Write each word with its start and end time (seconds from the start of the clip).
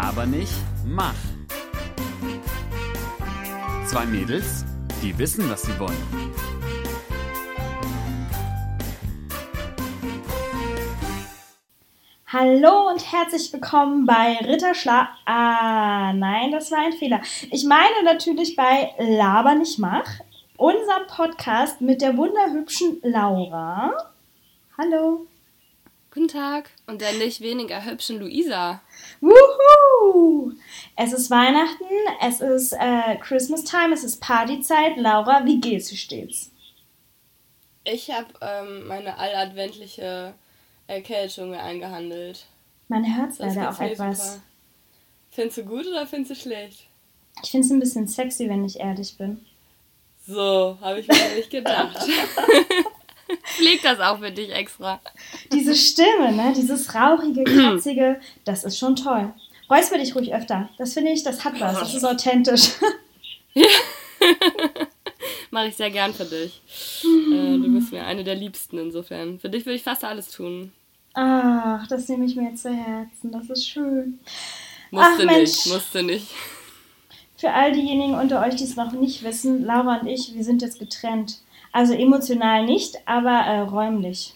Laber 0.00 0.26
nicht, 0.26 0.52
mach. 0.86 1.12
Zwei 3.84 4.06
Mädels, 4.06 4.64
die 5.02 5.18
wissen, 5.18 5.50
was 5.50 5.62
sie 5.62 5.76
wollen. 5.76 5.96
Hallo 12.28 12.90
und 12.90 13.12
herzlich 13.12 13.52
willkommen 13.52 14.06
bei 14.06 14.36
Ritterschlag. 14.36 15.08
Ah, 15.24 16.12
nein, 16.12 16.52
das 16.52 16.70
war 16.70 16.78
ein 16.78 16.92
Fehler. 16.92 17.20
Ich 17.50 17.64
meine 17.64 18.04
natürlich 18.04 18.54
bei 18.54 18.92
Laber 19.00 19.56
nicht 19.56 19.80
mach, 19.80 20.08
unserem 20.56 21.08
Podcast 21.08 21.80
mit 21.80 22.02
der 22.02 22.16
wunderhübschen 22.16 23.00
Laura. 23.02 23.94
Hallo. 24.78 25.26
Guten 26.18 26.28
Tag. 26.36 26.70
Und 26.88 27.00
der 27.00 27.12
nicht 27.12 27.40
weniger 27.42 27.84
hübschen 27.84 28.18
Luisa. 28.18 28.80
Wuhu! 29.20 30.50
Es 30.96 31.12
ist 31.12 31.30
Weihnachten, 31.30 31.84
es 32.20 32.40
ist 32.40 32.72
äh, 32.72 33.14
Christmas 33.20 33.62
Time, 33.62 33.94
es 33.94 34.02
ist 34.02 34.20
Partyzeit. 34.20 34.96
Laura, 34.96 35.44
wie 35.44 35.60
geht's? 35.60 35.92
Wie 35.92 35.96
steht's? 35.96 36.50
Ich 37.84 38.10
habe 38.10 38.26
ähm, 38.40 38.88
meine 38.88 39.16
alladventliche 39.16 40.34
Erkältung 40.88 41.54
eingehandelt. 41.54 42.46
Man 42.88 43.16
hört 43.16 43.38
leider 43.38 43.70
auch 43.70 43.78
etwas. 43.78 44.32
Super. 44.32 44.42
Findest 45.30 45.58
du 45.58 45.64
gut 45.66 45.86
oder 45.86 46.04
findest 46.04 46.32
du 46.32 46.34
schlecht? 46.34 46.88
Ich 47.44 47.52
finde 47.52 47.64
es 47.64 47.70
ein 47.70 47.78
bisschen 47.78 48.08
sexy, 48.08 48.48
wenn 48.48 48.64
ich 48.64 48.80
ehrlich 48.80 49.16
bin. 49.16 49.46
So, 50.26 50.78
habe 50.80 50.98
ich 50.98 51.06
mir 51.06 51.36
nicht 51.36 51.50
gedacht. 51.50 51.96
Pflegt 53.44 53.84
das 53.84 54.00
auch 54.00 54.18
für 54.18 54.30
dich 54.30 54.50
extra. 54.50 55.00
Diese 55.52 55.74
Stimme, 55.74 56.32
ne? 56.32 56.52
dieses 56.56 56.94
rauchige, 56.94 57.44
kratzige, 57.44 58.20
das 58.44 58.64
ist 58.64 58.78
schon 58.78 58.96
toll. 58.96 59.32
Räusper 59.70 59.98
dich 59.98 60.14
ruhig 60.14 60.34
öfter. 60.34 60.68
Das 60.78 60.94
finde 60.94 61.12
ich, 61.12 61.22
das 61.22 61.44
hat 61.44 61.60
was. 61.60 61.78
Das 61.78 61.94
ist 61.94 62.04
authentisch. 62.04 62.70
Mache 65.50 65.68
ich 65.68 65.76
sehr 65.76 65.90
gern 65.90 66.14
für 66.14 66.24
dich. 66.24 66.62
Äh, 67.04 67.58
du 67.58 67.74
bist 67.74 67.92
mir 67.92 68.04
eine 68.04 68.24
der 68.24 68.34
Liebsten 68.34 68.78
insofern. 68.78 69.38
Für 69.38 69.50
dich 69.50 69.66
würde 69.66 69.76
ich 69.76 69.82
fast 69.82 70.04
alles 70.04 70.30
tun. 70.30 70.72
Ach, 71.14 71.86
das 71.88 72.08
nehme 72.08 72.24
ich 72.24 72.36
mir 72.36 72.50
jetzt 72.50 72.62
zu 72.62 72.70
Herzen. 72.72 73.32
Das 73.32 73.50
ist 73.50 73.68
schön. 73.68 74.20
Musste 74.90 75.10
Ach, 75.20 75.24
Mensch. 75.24 75.40
nicht, 75.40 75.66
musste 75.66 76.02
nicht. 76.02 76.28
Für 77.36 77.52
all 77.52 77.72
diejenigen 77.72 78.14
unter 78.14 78.44
euch, 78.44 78.56
die 78.56 78.64
es 78.64 78.76
noch 78.76 78.92
nicht 78.92 79.22
wissen, 79.22 79.64
Laura 79.64 79.98
und 79.98 80.06
ich, 80.06 80.34
wir 80.34 80.44
sind 80.44 80.62
jetzt 80.62 80.78
getrennt. 80.78 81.38
Also 81.72 81.94
emotional 81.94 82.64
nicht, 82.64 82.96
aber 83.06 83.30
äh, 83.30 83.60
räumlich. 83.60 84.34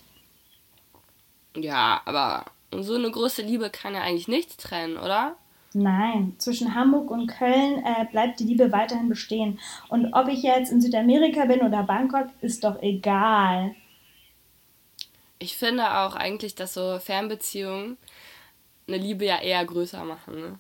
Ja, 1.57 2.01
aber 2.05 2.45
so 2.71 2.95
eine 2.95 3.11
große 3.11 3.43
Liebe 3.43 3.71
kann 3.71 3.95
ja 3.95 4.03
eigentlich 4.03 4.29
nichts 4.29 4.57
trennen, 4.57 4.97
oder? 4.97 5.37
Nein, 5.75 6.35
zwischen 6.39 6.75
Hamburg 6.75 7.11
und 7.11 7.29
Köln 7.29 7.83
äh, 7.85 8.05
bleibt 8.11 8.41
die 8.41 8.45
Liebe 8.45 8.73
weiterhin 8.73 9.09
bestehen. 9.09 9.59
Und 9.89 10.13
ob 10.13 10.29
ich 10.29 10.43
jetzt 10.43 10.71
in 10.71 10.81
Südamerika 10.81 11.47
bin 11.47 11.61
oder 11.61 11.83
Bangkok, 11.83 12.27
ist 12.43 12.65
doch 12.65 12.81
egal. 12.83 13.75
Ich 15.39 15.57
finde 15.57 15.99
auch 15.99 16.15
eigentlich, 16.15 16.55
dass 16.55 16.75
so 16.75 16.99
Fernbeziehungen 16.99 17.97
eine 18.87 18.99
Liebe 18.99 19.25
ja 19.25 19.41
eher 19.41 19.65
größer 19.65 20.05
machen. 20.05 20.41
Ne? 20.41 20.59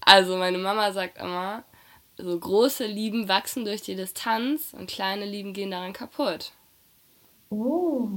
Also 0.00 0.36
meine 0.36 0.58
Mama 0.58 0.92
sagt 0.92 1.18
immer, 1.18 1.64
so 2.22 2.38
große 2.38 2.86
Lieben 2.86 3.28
wachsen 3.28 3.64
durch 3.64 3.82
die 3.82 3.96
Distanz 3.96 4.72
und 4.78 4.88
kleine 4.88 5.24
Lieben 5.24 5.52
gehen 5.52 5.70
daran 5.72 5.92
kaputt. 5.92 6.52
Oh, 7.50 8.08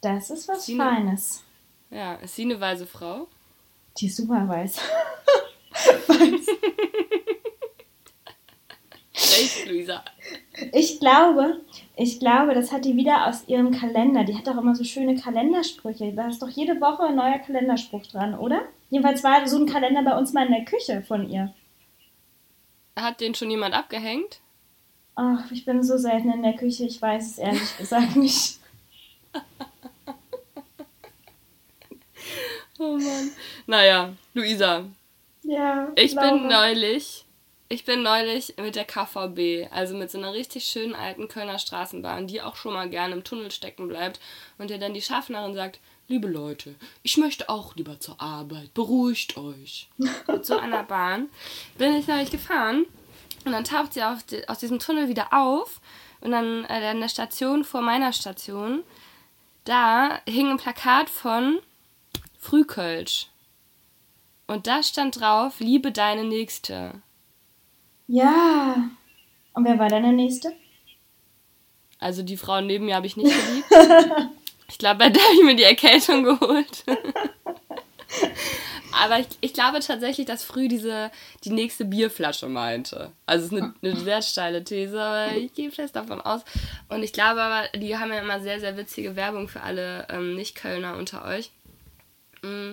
das 0.00 0.30
ist 0.30 0.48
was 0.48 0.68
ist 0.68 0.76
Feines. 0.76 1.44
Eine, 1.90 2.00
ja, 2.00 2.14
ist 2.14 2.36
sie 2.36 2.42
eine 2.42 2.60
weise 2.60 2.86
Frau? 2.86 3.26
Die 3.98 4.06
ist 4.06 4.16
super 4.16 4.48
weiß. 4.48 4.78
Recht, 9.14 9.68
Luisa. 9.68 10.02
Ich 10.72 11.00
glaube, 11.00 11.60
ich 11.96 12.18
glaube, 12.18 12.54
das 12.54 12.72
hat 12.72 12.84
die 12.84 12.96
wieder 12.96 13.26
aus 13.26 13.46
ihrem 13.46 13.72
Kalender. 13.72 14.24
Die 14.24 14.36
hat 14.36 14.46
doch 14.46 14.56
immer 14.56 14.74
so 14.74 14.84
schöne 14.84 15.16
Kalendersprüche. 15.16 16.12
Da 16.12 16.28
ist 16.28 16.40
doch 16.40 16.48
jede 16.48 16.80
Woche 16.80 17.04
ein 17.04 17.16
neuer 17.16 17.38
Kalenderspruch 17.38 18.06
dran, 18.06 18.38
oder? 18.38 18.62
Jedenfalls 18.90 19.22
war 19.24 19.46
so 19.46 19.58
ein 19.58 19.66
Kalender 19.66 20.02
bei 20.02 20.16
uns 20.16 20.32
mal 20.32 20.46
in 20.46 20.52
der 20.52 20.64
Küche 20.64 21.02
von 21.02 21.28
ihr. 21.28 21.52
Hat 22.96 23.20
den 23.20 23.34
schon 23.34 23.50
jemand 23.50 23.74
abgehängt? 23.74 24.40
Ach, 25.14 25.50
ich 25.50 25.64
bin 25.64 25.82
so 25.82 25.98
selten 25.98 26.32
in 26.32 26.42
der 26.42 26.54
Küche, 26.54 26.84
ich 26.84 27.00
weiß 27.00 27.32
es 27.32 27.38
ehrlich 27.38 27.76
gesagt 27.78 28.16
nicht. 28.16 28.58
oh 32.78 32.96
Mann. 32.96 33.30
Naja, 33.66 34.12
Luisa. 34.34 34.84
Ja. 35.42 35.90
Ich 35.96 36.12
glaube. 36.12 36.38
bin 36.38 36.48
neulich, 36.48 37.24
ich 37.68 37.84
bin 37.84 38.02
neulich 38.02 38.54
mit 38.58 38.76
der 38.76 38.84
KVB, 38.84 39.70
also 39.72 39.96
mit 39.96 40.10
so 40.10 40.18
einer 40.18 40.32
richtig 40.32 40.64
schönen 40.64 40.94
alten 40.94 41.28
Kölner 41.28 41.58
Straßenbahn, 41.58 42.26
die 42.26 42.42
auch 42.42 42.56
schon 42.56 42.74
mal 42.74 42.88
gerne 42.88 43.14
im 43.14 43.24
Tunnel 43.24 43.50
stecken 43.50 43.88
bleibt 43.88 44.20
und 44.58 44.70
dir 44.70 44.78
dann 44.78 44.94
die 44.94 45.02
Schaffnerin 45.02 45.54
sagt, 45.54 45.80
liebe 46.08 46.28
Leute, 46.28 46.74
ich 47.02 47.16
möchte 47.16 47.48
auch 47.48 47.74
lieber 47.76 47.98
zur 48.00 48.20
Arbeit, 48.20 48.74
beruhigt 48.74 49.36
euch. 49.36 49.88
Mit 50.26 50.44
so 50.44 50.58
einer 50.58 50.82
Bahn 50.82 51.28
bin 51.78 51.94
ich 51.94 52.06
neulich 52.06 52.30
gefahren 52.30 52.86
und 53.44 53.52
dann 53.52 53.64
taucht 53.64 53.94
sie 53.94 54.02
die, 54.30 54.48
aus 54.48 54.58
diesem 54.58 54.78
Tunnel 54.78 55.08
wieder 55.08 55.32
auf 55.32 55.80
und 56.20 56.32
dann 56.32 56.64
äh, 56.64 56.86
an 56.86 57.00
der 57.00 57.08
Station 57.08 57.64
vor 57.64 57.82
meiner 57.82 58.12
Station, 58.12 58.82
da 59.64 60.20
hing 60.28 60.50
ein 60.50 60.56
Plakat 60.56 61.10
von 61.10 61.58
Frühkölsch. 62.38 63.28
Und 64.46 64.66
da 64.66 64.82
stand 64.82 65.20
drauf, 65.20 65.60
liebe 65.60 65.92
deine 65.92 66.24
Nächste. 66.24 67.00
Ja. 68.06 68.90
Und 69.54 69.64
wer 69.64 69.78
war 69.78 69.88
deine 69.88 70.12
Nächste? 70.12 70.52
Also 71.98 72.22
die 72.22 72.36
Frau 72.36 72.60
neben 72.60 72.86
mir 72.86 72.96
habe 72.96 73.06
ich 73.06 73.16
nicht 73.16 73.32
geliebt. 73.32 73.68
Ich 74.68 74.78
glaube, 74.78 74.98
bei 74.98 75.10
der 75.10 75.22
habe 75.22 75.34
ich 75.34 75.44
mir 75.44 75.56
die 75.56 75.62
Erkältung 75.62 76.24
geholt. 76.24 76.84
Aber 78.92 79.18
ich, 79.18 79.26
ich, 79.40 79.54
glaube 79.54 79.80
tatsächlich, 79.80 80.26
dass 80.26 80.44
früh 80.44 80.68
diese 80.68 81.10
die 81.44 81.50
nächste 81.50 81.84
Bierflasche 81.84 82.46
meinte. 82.46 83.12
Also 83.26 83.46
es 83.46 83.52
ist 83.52 83.58
eine, 83.58 83.74
eine 83.82 83.96
sehr 83.96 84.22
steile 84.22 84.62
These, 84.62 85.00
aber 85.00 85.36
ich 85.36 85.54
gehe 85.54 85.70
fest 85.70 85.96
davon 85.96 86.20
aus. 86.20 86.42
Und 86.88 87.02
ich 87.02 87.12
glaube 87.12 87.40
aber, 87.40 87.68
die 87.78 87.96
haben 87.96 88.12
ja 88.12 88.20
immer 88.20 88.40
sehr, 88.40 88.60
sehr 88.60 88.76
witzige 88.76 89.16
Werbung 89.16 89.48
für 89.48 89.62
alle 89.62 90.06
ähm, 90.10 90.34
Nicht-Kölner 90.34 90.96
unter 90.96 91.24
euch. 91.24 91.50
Mm, 92.42 92.72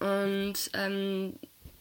und 0.00 0.54
ähm, 0.74 1.34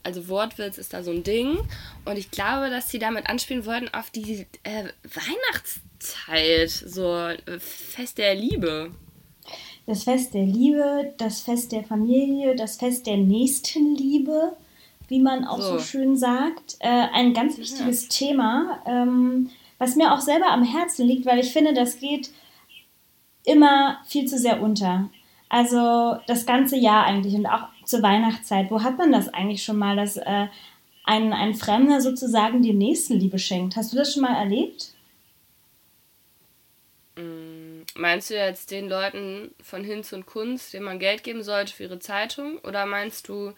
also 0.04 0.28
Wortwitz 0.28 0.78
ist 0.78 0.94
da 0.94 1.04
so 1.04 1.12
ein 1.12 1.24
Ding. 1.24 1.58
Und 2.06 2.18
ich 2.18 2.30
glaube, 2.32 2.70
dass 2.70 2.90
sie 2.90 3.00
damit 3.00 3.28
anspielen 3.28 3.66
wollten 3.66 3.94
auf 3.94 4.12
die 4.12 4.46
äh, 4.64 4.86
Weihnachtszeit. 5.04 6.70
So 6.70 7.18
äh, 7.18 7.60
Fest 7.60 8.20
der 8.20 8.36
Liebe 8.36 8.92
das 9.92 10.06
Fest 10.06 10.34
der 10.34 10.46
Liebe, 10.46 11.14
das 11.18 11.42
Fest 11.42 11.74
der 11.74 11.84
Familie, 11.84 12.56
das 12.56 12.78
Fest 12.78 13.08
der 13.08 13.18
Nächstenliebe, 13.18 14.56
wie 15.10 15.20
man 15.20 15.44
auch 15.44 15.60
so, 15.60 15.74
so 15.74 15.80
schön 15.80 16.16
sagt. 16.16 16.78
Äh, 16.80 17.08
ein 17.14 17.34
ganz 17.34 17.58
wichtiges 17.58 18.04
ja. 18.04 18.10
Thema, 18.10 18.80
ähm, 18.86 19.50
was 19.80 19.98
mir 19.98 20.14
auch 20.14 20.22
selber 20.22 20.48
am 20.48 20.64
Herzen 20.64 21.06
liegt, 21.06 21.26
weil 21.26 21.40
ich 21.40 21.52
finde, 21.52 21.74
das 21.74 22.00
geht 22.00 22.32
immer 23.44 23.98
viel 24.06 24.28
zu 24.28 24.38
sehr 24.38 24.62
unter. 24.62 25.10
Also 25.50 26.16
das 26.26 26.46
ganze 26.46 26.78
Jahr 26.78 27.04
eigentlich 27.04 27.36
und 27.36 27.46
auch 27.46 27.68
zur 27.84 28.02
Weihnachtszeit. 28.02 28.72
Wo 28.72 28.84
hat 28.84 28.98
man 28.98 29.12
das 29.12 29.28
eigentlich 29.28 29.62
schon 29.62 29.78
mal, 29.78 29.98
dass 29.98 30.16
äh, 30.16 30.48
ein, 31.04 31.34
ein 31.34 31.54
Fremder 31.54 32.00
sozusagen 32.00 32.62
die 32.62 32.72
Nächstenliebe 32.72 33.40
schenkt? 33.40 33.76
Hast 33.76 33.92
du 33.92 33.98
das 33.98 34.14
schon 34.14 34.22
mal 34.22 34.36
erlebt? 34.36 34.94
Meinst 37.96 38.30
du 38.30 38.36
jetzt 38.36 38.72
den 38.72 38.88
Leuten 38.88 39.54
von 39.62 39.84
Hinz 39.84 40.14
und 40.14 40.26
Kunst, 40.26 40.74
denen 40.74 40.86
man 40.86 41.00
Geld 41.00 41.24
geben 41.24 41.44
sollte 41.44 41.74
für 41.74 41.84
ihre 41.84 42.00
Zeitung? 42.00 42.58
Oder 42.60 42.86
meinst 42.86 43.28
du 43.28 43.54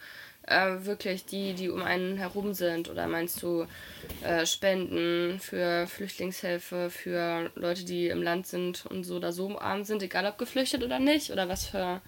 äh, 0.48 0.86
wirklich 0.86 1.26
die, 1.26 1.54
die 1.54 1.70
um 1.70 1.84
einen 1.84 2.18
herum 2.18 2.54
sind? 2.54 2.90
Oder 2.90 3.08
meinst 3.08 3.44
du 3.44 3.66
äh, 4.24 4.46
Spenden 4.46 5.40
für 5.40 5.88
Flüchtlingshilfe, 5.88 6.90
für 6.90 7.52
Leute, 7.56 7.86
die 7.86 8.08
im 8.08 8.24
Land 8.24 8.48
sind 8.48 8.86
und 8.88 9.04
so 9.04 9.18
oder 9.18 9.32
so 9.32 9.58
arm 9.60 9.84
sind, 9.84 10.02
egal 10.02 10.26
ob 10.26 10.38
geflüchtet 10.38 10.84
oder 10.84 11.00
nicht? 11.00 11.32
Oder 11.32 11.48
was 11.48 11.68
für, 11.68 12.02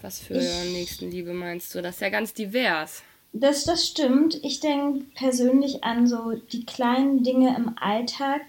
was 0.00 0.20
für 0.20 0.38
ich, 0.38 0.72
Nächstenliebe 0.72 1.32
meinst 1.32 1.74
du? 1.74 1.82
Das 1.82 1.96
ist 1.96 2.00
ja 2.00 2.10
ganz 2.10 2.32
divers. 2.32 3.02
Das, 3.32 3.64
das 3.64 3.84
stimmt. 3.84 4.38
Ich 4.44 4.60
denke 4.60 5.04
persönlich 5.16 5.82
an 5.82 6.06
so 6.06 6.34
die 6.52 6.64
kleinen 6.64 7.24
Dinge 7.24 7.56
im 7.56 7.76
Alltag, 7.76 8.42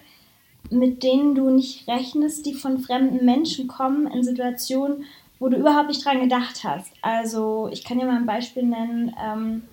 mit 0.71 1.03
denen 1.03 1.35
du 1.35 1.49
nicht 1.49 1.87
rechnest, 1.87 2.45
die 2.45 2.53
von 2.53 2.79
fremden 2.79 3.25
Menschen 3.25 3.67
kommen 3.67 4.07
in 4.07 4.23
Situationen, 4.23 5.05
wo 5.39 5.49
du 5.49 5.57
überhaupt 5.57 5.89
nicht 5.89 6.03
dran 6.05 6.21
gedacht 6.21 6.63
hast. 6.63 6.91
Also 7.01 7.69
ich 7.71 7.83
kann 7.83 7.99
dir 7.99 8.05
mal 8.05 8.17
ein 8.17 8.25
Beispiel 8.25 8.63
nennen. 8.63 9.13
Ähm, 9.21 9.63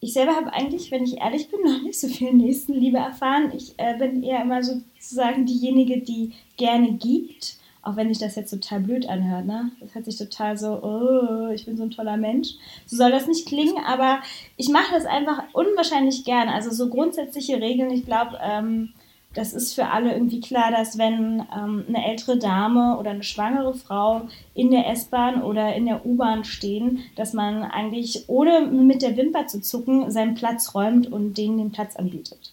ich 0.00 0.12
selber 0.12 0.36
habe 0.36 0.52
eigentlich, 0.52 0.90
wenn 0.90 1.04
ich 1.04 1.18
ehrlich 1.18 1.50
bin, 1.50 1.60
noch 1.64 1.82
nicht 1.82 1.98
so 1.98 2.08
viel 2.08 2.32
Nächstenliebe 2.32 2.98
erfahren. 2.98 3.52
Ich 3.54 3.74
äh, 3.78 3.96
bin 3.98 4.22
eher 4.22 4.42
immer 4.42 4.62
sozusagen 4.62 5.46
diejenige, 5.46 6.00
die 6.00 6.32
gerne 6.56 6.92
gibt 6.92 7.56
Auch 7.82 7.96
wenn 7.96 8.08
sich 8.08 8.18
das 8.18 8.36
jetzt 8.36 8.50
total 8.50 8.80
blöd 8.80 9.08
anhört, 9.08 9.46
ne? 9.46 9.72
Das 9.80 9.94
hört 9.94 10.04
sich 10.04 10.16
total 10.16 10.56
so, 10.56 10.82
oh, 10.82 11.50
ich 11.52 11.66
bin 11.66 11.76
so 11.76 11.82
ein 11.82 11.90
toller 11.90 12.16
Mensch. 12.16 12.54
So 12.86 12.96
soll 12.96 13.10
das 13.10 13.26
nicht 13.26 13.46
klingen, 13.46 13.82
aber 13.84 14.20
ich 14.56 14.68
mache 14.68 14.92
das 14.92 15.06
einfach 15.06 15.42
unwahrscheinlich 15.52 16.24
gern. 16.24 16.48
Also 16.48 16.70
so 16.70 16.88
grundsätzliche 16.88 17.60
Regeln, 17.60 17.90
ich 17.90 18.04
glaube, 18.06 18.38
ähm, 18.42 18.92
das 19.34 19.52
ist 19.52 19.74
für 19.74 19.88
alle 19.88 20.12
irgendwie 20.12 20.40
klar, 20.40 20.70
dass 20.70 20.96
wenn 20.96 21.44
ähm, 21.54 21.84
eine 21.88 22.06
ältere 22.06 22.38
Dame 22.38 22.96
oder 22.98 23.10
eine 23.10 23.24
schwangere 23.24 23.74
Frau 23.74 24.22
in 24.54 24.70
der 24.70 24.88
S-Bahn 24.90 25.42
oder 25.42 25.74
in 25.74 25.86
der 25.86 26.06
U-Bahn 26.06 26.44
stehen, 26.44 27.00
dass 27.16 27.32
man 27.32 27.64
eigentlich 27.64 28.28
ohne 28.28 28.62
mit 28.66 29.02
der 29.02 29.16
Wimper 29.16 29.46
zu 29.46 29.60
zucken 29.60 30.10
seinen 30.10 30.34
Platz 30.34 30.74
räumt 30.74 31.10
und 31.10 31.36
denen 31.36 31.58
den 31.58 31.72
Platz 31.72 31.96
anbietet. 31.96 32.52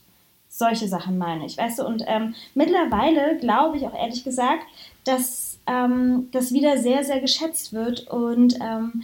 Solche 0.50 0.88
Sachen 0.88 1.18
meine 1.18 1.46
ich, 1.46 1.58
weißt 1.58 1.80
du. 1.80 1.86
Und 1.86 2.04
ähm, 2.08 2.34
mittlerweile 2.56 3.38
glaube 3.38 3.78
ich 3.78 3.86
auch 3.86 3.96
ehrlich 3.96 4.24
gesagt, 4.24 4.64
dass 5.04 5.60
ähm, 5.68 6.30
das 6.32 6.52
wieder 6.52 6.78
sehr, 6.78 7.04
sehr 7.04 7.22
geschätzt 7.22 7.74
wird 7.74 8.08
und 8.08 8.56
ähm, 8.60 9.04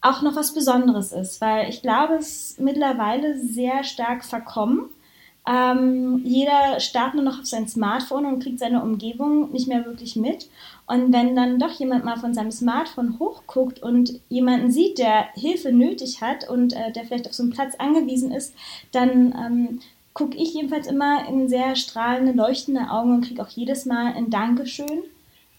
auch 0.00 0.22
noch 0.22 0.36
was 0.36 0.54
Besonderes 0.54 1.12
ist, 1.12 1.40
weil 1.40 1.68
ich 1.68 1.82
glaube, 1.82 2.14
es 2.14 2.52
ist 2.52 2.60
mittlerweile 2.60 3.38
sehr 3.38 3.84
stark 3.84 4.24
verkommen 4.24 4.88
ähm, 5.46 6.20
jeder 6.24 6.78
starrt 6.80 7.14
nur 7.14 7.24
noch 7.24 7.40
auf 7.40 7.46
sein 7.46 7.66
Smartphone 7.66 8.26
und 8.26 8.42
kriegt 8.42 8.58
seine 8.58 8.82
Umgebung 8.82 9.50
nicht 9.52 9.68
mehr 9.68 9.86
wirklich 9.86 10.16
mit. 10.16 10.48
Und 10.86 11.12
wenn 11.12 11.34
dann 11.34 11.58
doch 11.58 11.72
jemand 11.72 12.04
mal 12.04 12.18
von 12.18 12.34
seinem 12.34 12.50
Smartphone 12.50 13.18
hochguckt 13.18 13.82
und 13.82 14.20
jemanden 14.28 14.70
sieht, 14.70 14.98
der 14.98 15.28
Hilfe 15.34 15.72
nötig 15.72 16.20
hat 16.20 16.48
und 16.48 16.74
äh, 16.74 16.92
der 16.92 17.04
vielleicht 17.04 17.26
auf 17.26 17.34
so 17.34 17.42
einen 17.42 17.52
Platz 17.52 17.74
angewiesen 17.76 18.32
ist, 18.32 18.54
dann 18.92 19.34
ähm, 19.34 19.80
gucke 20.12 20.36
ich 20.36 20.54
jedenfalls 20.54 20.86
immer 20.86 21.26
in 21.28 21.48
sehr 21.48 21.74
strahlende, 21.76 22.32
leuchtende 22.32 22.90
Augen 22.90 23.14
und 23.14 23.26
kriege 23.26 23.42
auch 23.42 23.48
jedes 23.48 23.86
Mal 23.86 24.12
ein 24.14 24.30
Dankeschön 24.30 25.04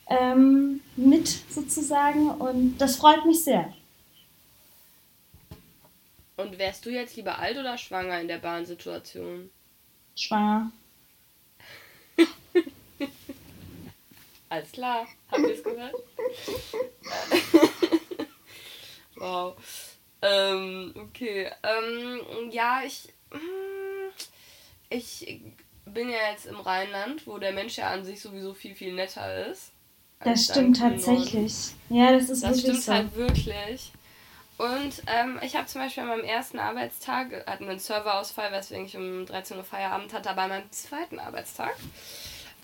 ähm, 0.07 0.81
mit 0.95 1.27
sozusagen. 1.49 2.29
Und 2.29 2.77
das 2.77 2.97
freut 2.97 3.25
mich 3.25 3.43
sehr. 3.43 3.73
Und 6.37 6.57
wärst 6.59 6.85
du 6.85 6.89
jetzt 6.89 7.15
lieber 7.15 7.39
alt 7.39 7.57
oder 7.57 7.77
schwanger 7.77 8.19
in 8.19 8.27
der 8.27 8.39
Bahnsituation? 8.39 9.49
Schwanger. 10.15 10.71
Alles 14.49 14.71
klar, 14.73 15.07
habt 15.31 15.43
ihr 15.43 15.53
es 15.53 15.63
gehört? 15.63 15.95
wow. 19.15 19.55
Ähm, 20.21 20.93
okay. 20.97 21.49
Ähm, 21.63 22.51
ja, 22.51 22.81
ich. 22.85 23.07
Hm, 23.31 23.39
ich 24.89 25.39
bin 25.85 26.09
ja 26.09 26.31
jetzt 26.31 26.47
im 26.47 26.59
Rheinland, 26.59 27.25
wo 27.25 27.37
der 27.37 27.53
Mensch 27.53 27.77
ja 27.77 27.89
an 27.89 28.03
sich 28.03 28.19
sowieso 28.21 28.53
viel, 28.53 28.75
viel 28.75 28.93
netter 28.93 29.47
ist. 29.47 29.71
Das 30.23 30.45
stimmt 30.45 30.77
tatsächlich. 30.77 31.73
Ja, 31.89 32.11
das 32.11 32.29
ist 32.29 32.43
das 32.43 32.63
wirklich 32.63 32.83
so. 32.83 32.91
Das 32.91 32.93
stimmt 32.97 32.97
halt 32.97 33.15
wirklich. 33.15 33.91
Und 34.61 35.01
ähm, 35.07 35.39
ich 35.41 35.55
habe 35.55 35.65
zum 35.65 35.81
Beispiel 35.81 36.03
an 36.03 36.09
meinem 36.09 36.23
ersten 36.23 36.59
Arbeitstag, 36.59 37.47
hatten 37.47 37.63
wir 37.63 37.71
einen 37.71 37.79
Serverausfall, 37.79 38.51
weswegen 38.51 38.85
ich 38.85 38.95
um 38.95 39.25
13 39.25 39.57
Uhr 39.57 39.63
Feierabend 39.63 40.13
hatte, 40.13 40.29
aber 40.29 40.43
an 40.43 40.49
meinem 40.49 40.71
zweiten 40.71 41.17
Arbeitstag, 41.17 41.75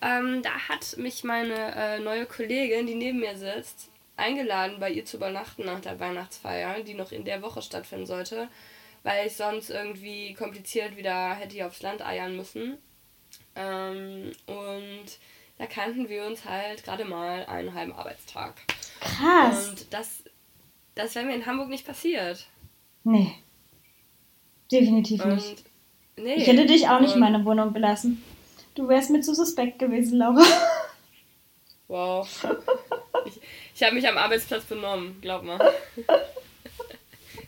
ähm, 0.04 0.44
da 0.44 0.52
hat 0.70 0.96
mich 0.98 1.24
meine 1.24 1.56
äh, 1.76 2.00
neue 2.00 2.28
Kollegin, 2.28 2.86
die 2.86 2.94
neben 2.94 3.20
mir 3.20 3.36
sitzt, 3.36 3.90
eingeladen, 4.16 4.80
bei 4.80 4.92
ihr 4.92 5.06
zu 5.06 5.18
übernachten 5.18 5.66
nach 5.66 5.80
der 5.80 6.00
Weihnachtsfeier, 6.00 6.84
die 6.84 6.94
noch 6.94 7.12
in 7.12 7.26
der 7.26 7.42
Woche 7.42 7.64
stattfinden 7.64 8.06
sollte, 8.06 8.48
weil 9.02 9.26
ich 9.26 9.36
sonst 9.36 9.72
irgendwie 9.72 10.36
kompliziert 10.36 10.98
wieder 10.98 11.34
hätte 11.34 11.56
hier 11.56 11.66
aufs 11.66 11.82
Land 11.82 12.06
eiern 12.06 12.38
müssen. 12.38 12.78
Ähm, 13.56 14.34
und 14.46 15.18
da 15.58 15.66
kannten 15.66 16.10
wir 16.10 16.28
uns 16.28 16.46
halt 16.46 16.84
gerade 16.84 17.06
mal 17.06 17.48
einen 17.48 17.74
halben 17.74 17.94
Arbeitstag. 17.94 18.54
Krass. 19.00 19.70
Und 19.70 19.94
das 19.94 20.24
das 20.98 21.16
wäre 21.16 21.26
mir 21.26 21.36
in 21.36 21.46
Hamburg 21.46 21.70
nicht 21.70 21.86
passiert. 21.86 22.48
Nee. 23.04 23.34
Definitiv 24.72 25.24
und, 25.24 25.36
nicht. 25.36 25.64
Nee. 26.18 26.36
Ich 26.36 26.48
hätte 26.48 26.66
dich 26.66 26.90
auch 26.90 27.00
nicht 27.00 27.14
in 27.14 27.20
meine 27.20 27.46
Wohnung 27.46 27.74
gelassen. 27.74 28.24
Du 28.76 28.88
wärst 28.88 29.10
mir 29.10 29.22
zu 29.22 29.34
suspekt 29.34 29.80
gewesen, 29.80 30.18
Laura. 30.18 30.44
Wow. 31.88 32.28
Ich, 33.26 33.40
ich 33.76 33.84
habe 33.84 33.96
mich 33.96 34.08
am 34.08 34.18
Arbeitsplatz 34.18 34.66
benommen, 34.66 35.20
glaub 35.22 35.44
mal. 35.44 35.58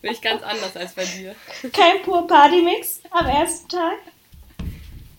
Bin 0.01 0.11
ich 0.11 0.21
ganz 0.21 0.41
anders 0.43 0.77
als 0.77 0.93
bei 0.93 1.03
dir. 1.03 1.35
Kein 1.73 2.01
pur 2.03 2.25
Party-Mix 2.25 3.01
am 3.11 3.25
ersten 3.25 3.67
Tag? 3.67 3.97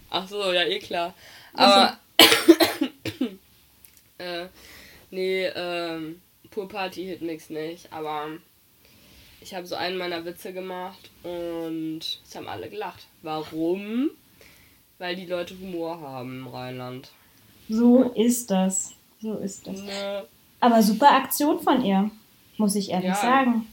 Ach 0.08 0.26
so, 0.26 0.52
ja, 0.52 0.64
eh 0.64 0.78
klar. 0.78 1.12
Aber. 1.52 1.98
äh, 4.18 4.46
nee, 5.10 5.46
ähm 5.46 6.22
Pool 6.50 6.68
Party 6.68 7.04
Hit 7.04 7.22
Mix 7.22 7.50
nicht, 7.50 7.92
aber 7.92 8.28
ich 9.40 9.54
habe 9.54 9.66
so 9.66 9.74
einen 9.74 9.96
meiner 9.96 10.24
Witze 10.24 10.52
gemacht 10.52 11.10
und 11.22 12.00
es 12.00 12.34
haben 12.34 12.48
alle 12.48 12.68
gelacht. 12.68 13.06
Warum? 13.22 14.10
Weil 14.98 15.16
die 15.16 15.26
Leute 15.26 15.58
Humor 15.58 16.00
haben 16.00 16.40
im 16.40 16.46
Rheinland. 16.48 17.10
So 17.68 18.10
ist 18.14 18.50
das. 18.50 18.92
So 19.22 19.36
ist 19.36 19.66
das. 19.66 19.80
Ne. 19.80 20.24
Aber 20.60 20.82
super 20.82 21.12
Aktion 21.12 21.60
von 21.60 21.84
ihr, 21.84 22.10
muss 22.58 22.74
ich 22.74 22.90
ehrlich 22.90 23.08
ja. 23.08 23.14
sagen. 23.14 23.66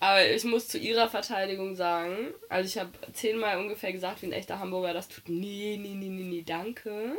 Aber 0.00 0.26
ich 0.26 0.44
muss 0.44 0.68
zu 0.68 0.78
ihrer 0.78 1.10
Verteidigung 1.10 1.76
sagen, 1.76 2.16
also 2.48 2.66
ich 2.66 2.78
habe 2.78 2.90
zehnmal 3.12 3.58
ungefähr 3.58 3.92
gesagt, 3.92 4.22
wie 4.22 4.26
ein 4.26 4.32
echter 4.32 4.58
Hamburger 4.58 4.94
das 4.94 5.08
tut. 5.08 5.28
Nee, 5.28 5.78
nee, 5.78 5.94
nee, 5.94 6.08
nee, 6.08 6.24
nee, 6.24 6.42
danke. 6.42 7.18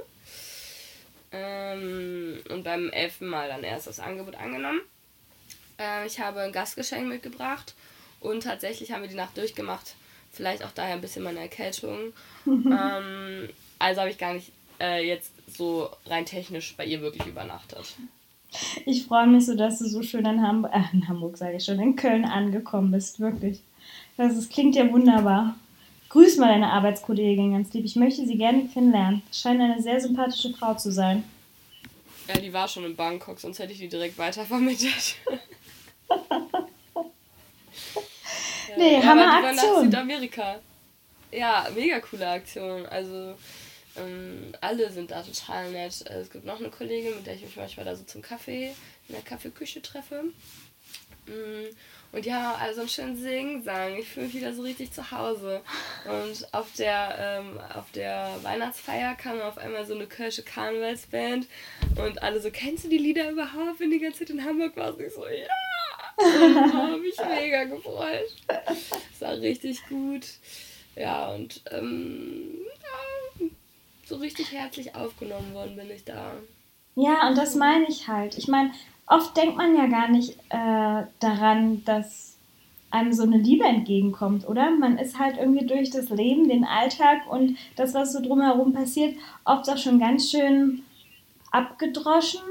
Ähm, 1.31 2.39
und 2.50 2.63
beim 2.63 2.89
elften 2.89 3.28
Mal 3.28 3.48
dann 3.48 3.63
erst 3.63 3.88
das 3.88 4.00
Angebot 4.00 4.36
angenommen. 4.36 4.81
Äh, 5.80 6.06
ich 6.06 6.19
habe 6.19 6.42
ein 6.42 6.51
Gastgeschenk 6.51 7.07
mitgebracht 7.07 7.74
und 8.19 8.44
tatsächlich 8.44 8.92
haben 8.92 9.01
wir 9.01 9.10
die 9.10 9.16
Nacht 9.16 9.38
durchgemacht. 9.38 9.95
Vielleicht 10.31 10.63
auch 10.63 10.72
daher 10.72 10.95
ein 10.95 11.01
bisschen 11.01 11.24
meine 11.24 11.39
Erkältung. 11.39 12.13
ähm, 12.45 13.50
also 13.80 14.01
habe 14.01 14.10
ich 14.10 14.18
gar 14.18 14.33
nicht 14.33 14.51
äh, 14.80 15.06
jetzt 15.06 15.31
so 15.48 15.89
rein 16.06 16.25
technisch 16.25 16.75
bei 16.75 16.86
ihr 16.86 17.01
wirklich 17.01 17.28
übernachtet. 17.28 17.95
Ich 18.86 19.06
freue 19.06 19.27
mich 19.27 19.45
so, 19.45 19.56
dass 19.56 19.80
du 19.80 19.88
so 19.88 20.04
schön 20.04 20.25
in 20.25 20.42
Hamburg, 20.42 20.74
äh, 20.74 20.84
in 20.94 21.07
Hamburg 21.07 21.38
sage 21.38 21.57
ich 21.57 21.63
schon, 21.63 21.80
in 21.80 21.95
Köln 21.95 22.25
angekommen 22.25 22.92
bist, 22.92 23.19
wirklich. 23.19 23.62
Das, 24.18 24.36
das 24.36 24.50
klingt 24.50 24.75
ja 24.75 24.92
wunderbar. 24.92 25.56
Grüß 26.12 26.38
mal 26.38 26.50
deine 26.50 26.72
Arbeitskollegin 26.74 27.54
ganz 27.54 27.72
lieb. 27.72 27.86
Ich 27.86 27.96
möchte 27.96 28.28
sie 28.28 28.38
gerne 28.38 28.68
kennenlernen. 28.68 29.24
Scheint 29.31 29.62
eine 29.62 29.81
sehr 29.81 30.02
sympathische 30.02 30.54
Frau 30.54 30.74
zu 30.74 30.92
sein. 30.92 31.24
Ja, 32.28 32.38
die 32.38 32.52
war 32.52 32.68
schon 32.68 32.84
in 32.84 32.98
Bangkok, 32.98 33.40
sonst 33.40 33.60
hätte 33.60 33.72
ich 33.72 33.80
die 33.80 33.88
direkt 33.88 34.18
weitervermittelt. 34.18 35.16
nee, 38.77 38.96
ja, 38.96 39.03
Hammer 39.03 39.38
Aktion. 39.38 39.56
nach 39.56 39.84
Südamerika. 39.84 40.60
Ja, 41.32 41.70
mega 41.74 42.01
coole 42.01 42.27
Aktion. 42.27 42.86
Also, 42.88 43.36
ähm, 43.96 44.53
alle 44.60 44.91
sind 44.91 45.12
da 45.12 45.22
total 45.22 45.72
nett. 45.72 46.03
Es 46.10 46.30
gibt 46.30 46.44
noch 46.44 46.60
eine 46.60 46.72
Kollegin, 46.72 47.15
mit 47.15 47.25
der 47.25 47.36
ich 47.36 47.44
mich 47.44 47.56
manchmal 47.56 47.86
da 47.86 47.96
so 47.96 48.03
zum 48.03 48.22
Kaffee 48.22 48.75
in 49.08 49.15
der 49.15 49.24
Kaffeeküche 49.24 49.82
treffe. 49.82 50.25
Mm, 51.32 52.16
und 52.16 52.26
ja, 52.26 52.56
also 52.56 52.82
einen 52.82 52.90
schönen 52.90 53.18
Singsang. 53.18 53.96
Ich 53.98 54.10
fühle 54.10 54.26
mich 54.26 54.36
wieder 54.36 54.54
so 54.54 54.64
richtig 54.64 54.92
zu 54.92 55.12
Hause. 55.12 55.62
Und 56.06 56.54
auf 56.54 56.68
der, 56.78 57.16
ähm, 57.20 57.60
auf 57.74 57.90
der 57.92 58.36
Weihnachtsfeier 58.42 59.16
kam 59.16 59.40
auf 59.40 59.58
einmal 59.58 59.86
so 59.86 59.96
eine 59.96 60.08
Kölsche 60.08 60.44
Karnevalsband. 60.44 61.48
Und 61.98 62.22
alle 62.22 62.42
so, 62.42 62.52
kennst 62.52 62.84
du 62.84 62.90
die 62.90 62.98
Lieder 62.98 63.32
überhaupt, 63.32 63.80
wenn 63.80 63.92
die 63.92 64.00
ganze 64.00 64.20
Zeit 64.20 64.32
in 64.32 64.44
Hamburg 64.44 64.76
warst? 64.76 65.00
Ich 65.00 65.14
so, 65.14 65.26
ja! 65.26 65.48
Und 66.18 66.74
habe 66.74 66.98
mich 66.98 67.18
mega 67.18 67.64
gefreut. 67.64 68.36
Das 68.48 69.22
war 69.22 69.34
richtig 69.40 69.88
gut. 69.88 70.26
Ja, 70.96 71.30
und 71.30 71.62
ähm, 71.72 72.60
ja, 72.82 73.48
so 74.06 74.18
richtig 74.18 74.52
herzlich 74.52 74.94
aufgenommen 74.96 75.54
worden 75.54 75.78
bin 75.78 75.90
ich 75.90 76.04
da. 76.04 76.34
Ja, 76.96 77.30
und 77.30 77.38
das 77.38 77.56
meine 77.56 77.86
ich 77.88 78.08
halt. 78.08 78.38
Ich 78.38 78.48
meine, 78.50 78.72
oft 79.12 79.36
denkt 79.36 79.58
man 79.58 79.75
ja 79.75 79.88
gar 79.88 80.08
nicht 80.08 80.39
äh, 80.50 81.03
daran, 81.20 81.84
dass 81.84 82.38
einem 82.91 83.12
so 83.13 83.24
eine 83.24 83.38
Liebe 83.38 83.65
entgegenkommt, 83.65 84.48
oder? 84.48 84.72
Man 84.72 84.98
ist 84.98 85.20
halt 85.20 85.38
irgendwie 85.38 85.65
durch 85.65 85.89
das 85.91 86.10
Leben, 86.10 86.48
den 86.48 86.63
Alltag 86.65 87.30
und 87.30 87.58
das, 87.75 87.94
was 87.94 88.13
so 88.13 88.22
drumherum 88.22 88.74
passiert, 88.74 89.15
oft 89.46 89.70
auch 89.70 89.77
schon 89.77 90.00
ganz 90.00 90.32
schön 90.32 90.84
abgedroschen. 91.51 92.41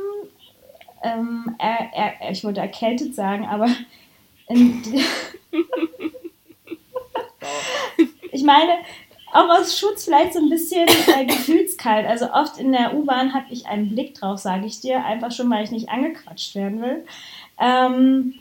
Ähm, 1.02 1.56
er, 1.58 1.92
er, 1.94 2.30
ich 2.30 2.44
wollte 2.44 2.60
erkältet 2.60 3.14
sagen, 3.14 3.46
aber 3.46 3.68
ich 8.32 8.42
meine, 8.44 8.72
auch 9.32 9.48
aus 9.48 9.78
Schutz 9.78 10.04
vielleicht 10.04 10.34
so 10.34 10.40
ein 10.40 10.48
bisschen 10.48 10.88
äh, 10.88 11.24
gefühlskalt. 11.26 12.06
Also 12.06 12.32
oft 12.32 12.58
in 12.58 12.72
der 12.72 12.94
U-Bahn 12.96 13.32
habe 13.34 13.46
ich 13.50 13.66
einen 13.66 13.90
Blick 13.90 14.14
drauf, 14.14 14.38
sage 14.38 14.66
ich 14.66 14.80
dir, 14.80 15.04
einfach 15.04 15.32
schon, 15.32 15.50
weil 15.50 15.64
ich 15.64 15.70
nicht 15.70 15.88
angequatscht 15.88 16.54
werden 16.54 16.80
will. 16.80 17.04
Ähm, 17.58 18.34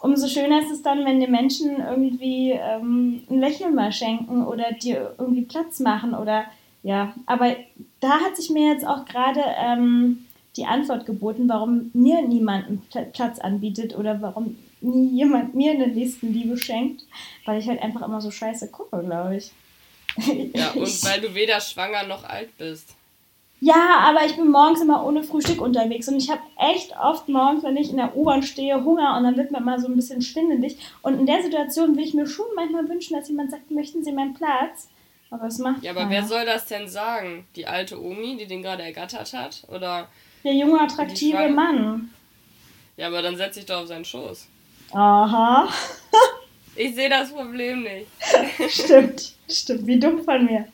umso 0.00 0.26
schöner 0.28 0.60
ist 0.62 0.70
es 0.70 0.82
dann, 0.82 1.04
wenn 1.04 1.20
die 1.20 1.28
Menschen 1.28 1.78
irgendwie 1.78 2.50
ähm, 2.52 3.22
ein 3.30 3.38
Lächeln 3.38 3.74
mal 3.74 3.92
schenken 3.92 4.44
oder 4.44 4.72
dir 4.72 5.14
irgendwie 5.18 5.42
Platz 5.42 5.80
machen 5.80 6.14
oder 6.14 6.44
ja. 6.82 7.14
Aber 7.26 7.54
da 8.00 8.20
hat 8.20 8.36
sich 8.36 8.50
mir 8.50 8.72
jetzt 8.72 8.86
auch 8.86 9.04
gerade 9.04 9.42
ähm, 9.58 10.26
die 10.56 10.66
Antwort 10.66 11.06
geboten, 11.06 11.48
warum 11.48 11.90
mir 11.94 12.22
niemand 12.22 12.90
Platz 13.12 13.38
anbietet 13.38 13.96
oder 13.96 14.20
warum 14.20 14.56
nie 14.80 15.08
jemand 15.10 15.54
mir 15.54 15.72
eine 15.72 15.86
Nächstenliebe 15.86 16.56
schenkt, 16.56 17.04
weil 17.44 17.60
ich 17.60 17.68
halt 17.68 17.80
einfach 17.80 18.02
immer 18.02 18.20
so 18.20 18.30
scheiße 18.30 18.68
gucke, 18.68 19.02
glaube 19.04 19.36
ich. 19.36 19.52
Ja, 20.54 20.70
und 20.74 21.04
weil 21.04 21.20
du 21.20 21.34
weder 21.34 21.60
schwanger 21.60 22.04
noch 22.04 22.24
alt 22.24 22.56
bist. 22.58 22.94
Ja, 23.60 23.98
aber 24.00 24.26
ich 24.26 24.34
bin 24.34 24.50
morgens 24.50 24.80
immer 24.80 25.04
ohne 25.06 25.22
Frühstück 25.22 25.60
unterwegs 25.60 26.08
und 26.08 26.16
ich 26.16 26.28
habe 26.30 26.40
echt 26.58 26.96
oft 27.00 27.28
morgens, 27.28 27.62
wenn 27.62 27.76
ich 27.76 27.90
in 27.90 27.96
der 27.96 28.16
U-Bahn 28.16 28.42
stehe, 28.42 28.82
Hunger 28.82 29.16
und 29.16 29.22
dann 29.22 29.36
wird 29.36 29.52
mir 29.52 29.58
immer 29.58 29.78
so 29.78 29.86
ein 29.86 29.94
bisschen 29.94 30.20
schwindelig. 30.20 30.78
Und 31.02 31.20
in 31.20 31.26
der 31.26 31.42
Situation 31.44 31.96
will 31.96 32.02
ich 32.04 32.12
mir 32.12 32.26
schon 32.26 32.46
manchmal 32.56 32.88
wünschen, 32.88 33.16
dass 33.16 33.28
jemand 33.28 33.52
sagt, 33.52 33.70
möchten 33.70 34.02
Sie 34.02 34.10
meinen 34.10 34.34
Platz? 34.34 34.88
Aber 35.30 35.46
es 35.46 35.58
macht 35.58 35.82
Ja, 35.84 35.92
aber 35.92 36.00
keiner. 36.00 36.10
wer 36.10 36.24
soll 36.24 36.44
das 36.44 36.66
denn 36.66 36.88
sagen? 36.88 37.46
Die 37.54 37.66
alte 37.66 38.02
Omi, 38.02 38.36
die 38.36 38.46
den 38.46 38.62
gerade 38.62 38.82
ergattert 38.82 39.32
hat? 39.32 39.62
Oder 39.68 40.08
der 40.42 40.54
junge, 40.54 40.80
attraktive 40.80 41.48
Mann. 41.48 42.10
Ja, 42.96 43.06
aber 43.06 43.22
dann 43.22 43.36
setz 43.36 43.54
dich 43.54 43.64
doch 43.66 43.82
auf 43.82 43.86
seinen 43.86 44.04
Schoß. 44.04 44.48
Aha. 44.92 45.68
ich 46.76 46.94
sehe 46.94 47.08
das 47.08 47.32
Problem 47.32 47.82
nicht. 47.82 48.06
stimmt, 48.70 49.34
stimmt. 49.48 49.86
Wie 49.86 49.98
dumm 49.98 50.24
von 50.24 50.44
mir. 50.44 50.66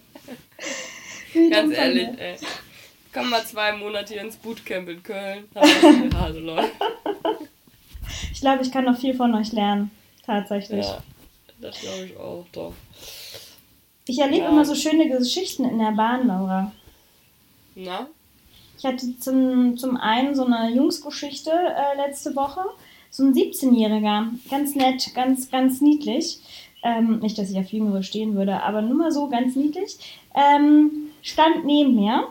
Wie 1.33 1.51
Ganz 1.51 1.75
ehrlich, 1.75 2.09
ey. 2.19 2.37
Komm 3.13 3.31
mal 3.31 3.45
zwei 3.45 3.73
Monate 3.73 4.15
hier 4.15 4.23
ins 4.23 4.37
Bootcamp 4.37 4.89
in 4.89 5.03
Köln. 5.03 5.45
Hase, 5.55 6.41
Leute. 6.41 6.71
Ich 8.33 8.41
glaube, 8.41 8.63
ich 8.63 8.71
kann 8.71 8.85
noch 8.85 8.99
viel 8.99 9.15
von 9.15 9.35
euch 9.35 9.53
lernen. 9.53 9.91
Tatsächlich. 10.25 10.87
Ja, 10.87 11.03
das 11.61 11.81
glaube 11.81 12.05
ich 12.05 12.17
auch, 12.17 12.47
doch. 12.53 12.75
Ich 14.07 14.19
erlebe 14.19 14.45
ja. 14.45 14.51
immer 14.51 14.65
so 14.65 14.75
schöne 14.75 15.09
Geschichten 15.09 15.65
in 15.65 15.79
der 15.79 15.93
Bahn, 15.93 16.27
Laura. 16.27 16.73
Na? 17.75 18.09
Ich 18.79 18.85
hatte 18.85 19.19
zum, 19.19 19.77
zum 19.77 19.97
einen 19.97 20.35
so 20.35 20.45
eine 20.45 20.71
Jungsgeschichte 20.75 21.51
äh, 21.51 21.97
letzte 21.97 22.37
Woche. 22.37 22.63
So 23.11 23.25
ein 23.25 23.35
17-Jähriger, 23.35 24.29
ganz 24.51 24.75
nett, 24.75 25.15
ganz, 25.15 25.51
ganz 25.51 25.81
niedlich. 25.81 26.41
Ähm, 26.83 27.19
nicht, 27.19 27.37
dass 27.39 27.51
ich 27.51 27.59
auf 27.59 27.73
Jüngere 27.73 28.03
stehen 28.03 28.35
würde, 28.35 28.63
aber 28.63 28.83
nur 28.83 28.97
mal 28.97 29.13
so 29.13 29.29
ganz 29.29 29.57
niedlich. 29.57 29.99
Ähm, 30.35 31.09
stand 31.23 31.65
neben 31.65 31.95
mir 31.95 32.29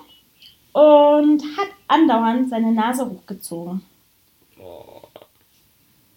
und 0.72 1.44
hat 1.58 1.68
andauernd 1.88 2.50
seine 2.50 2.72
Nase 2.72 3.10
hochgezogen. 3.10 3.82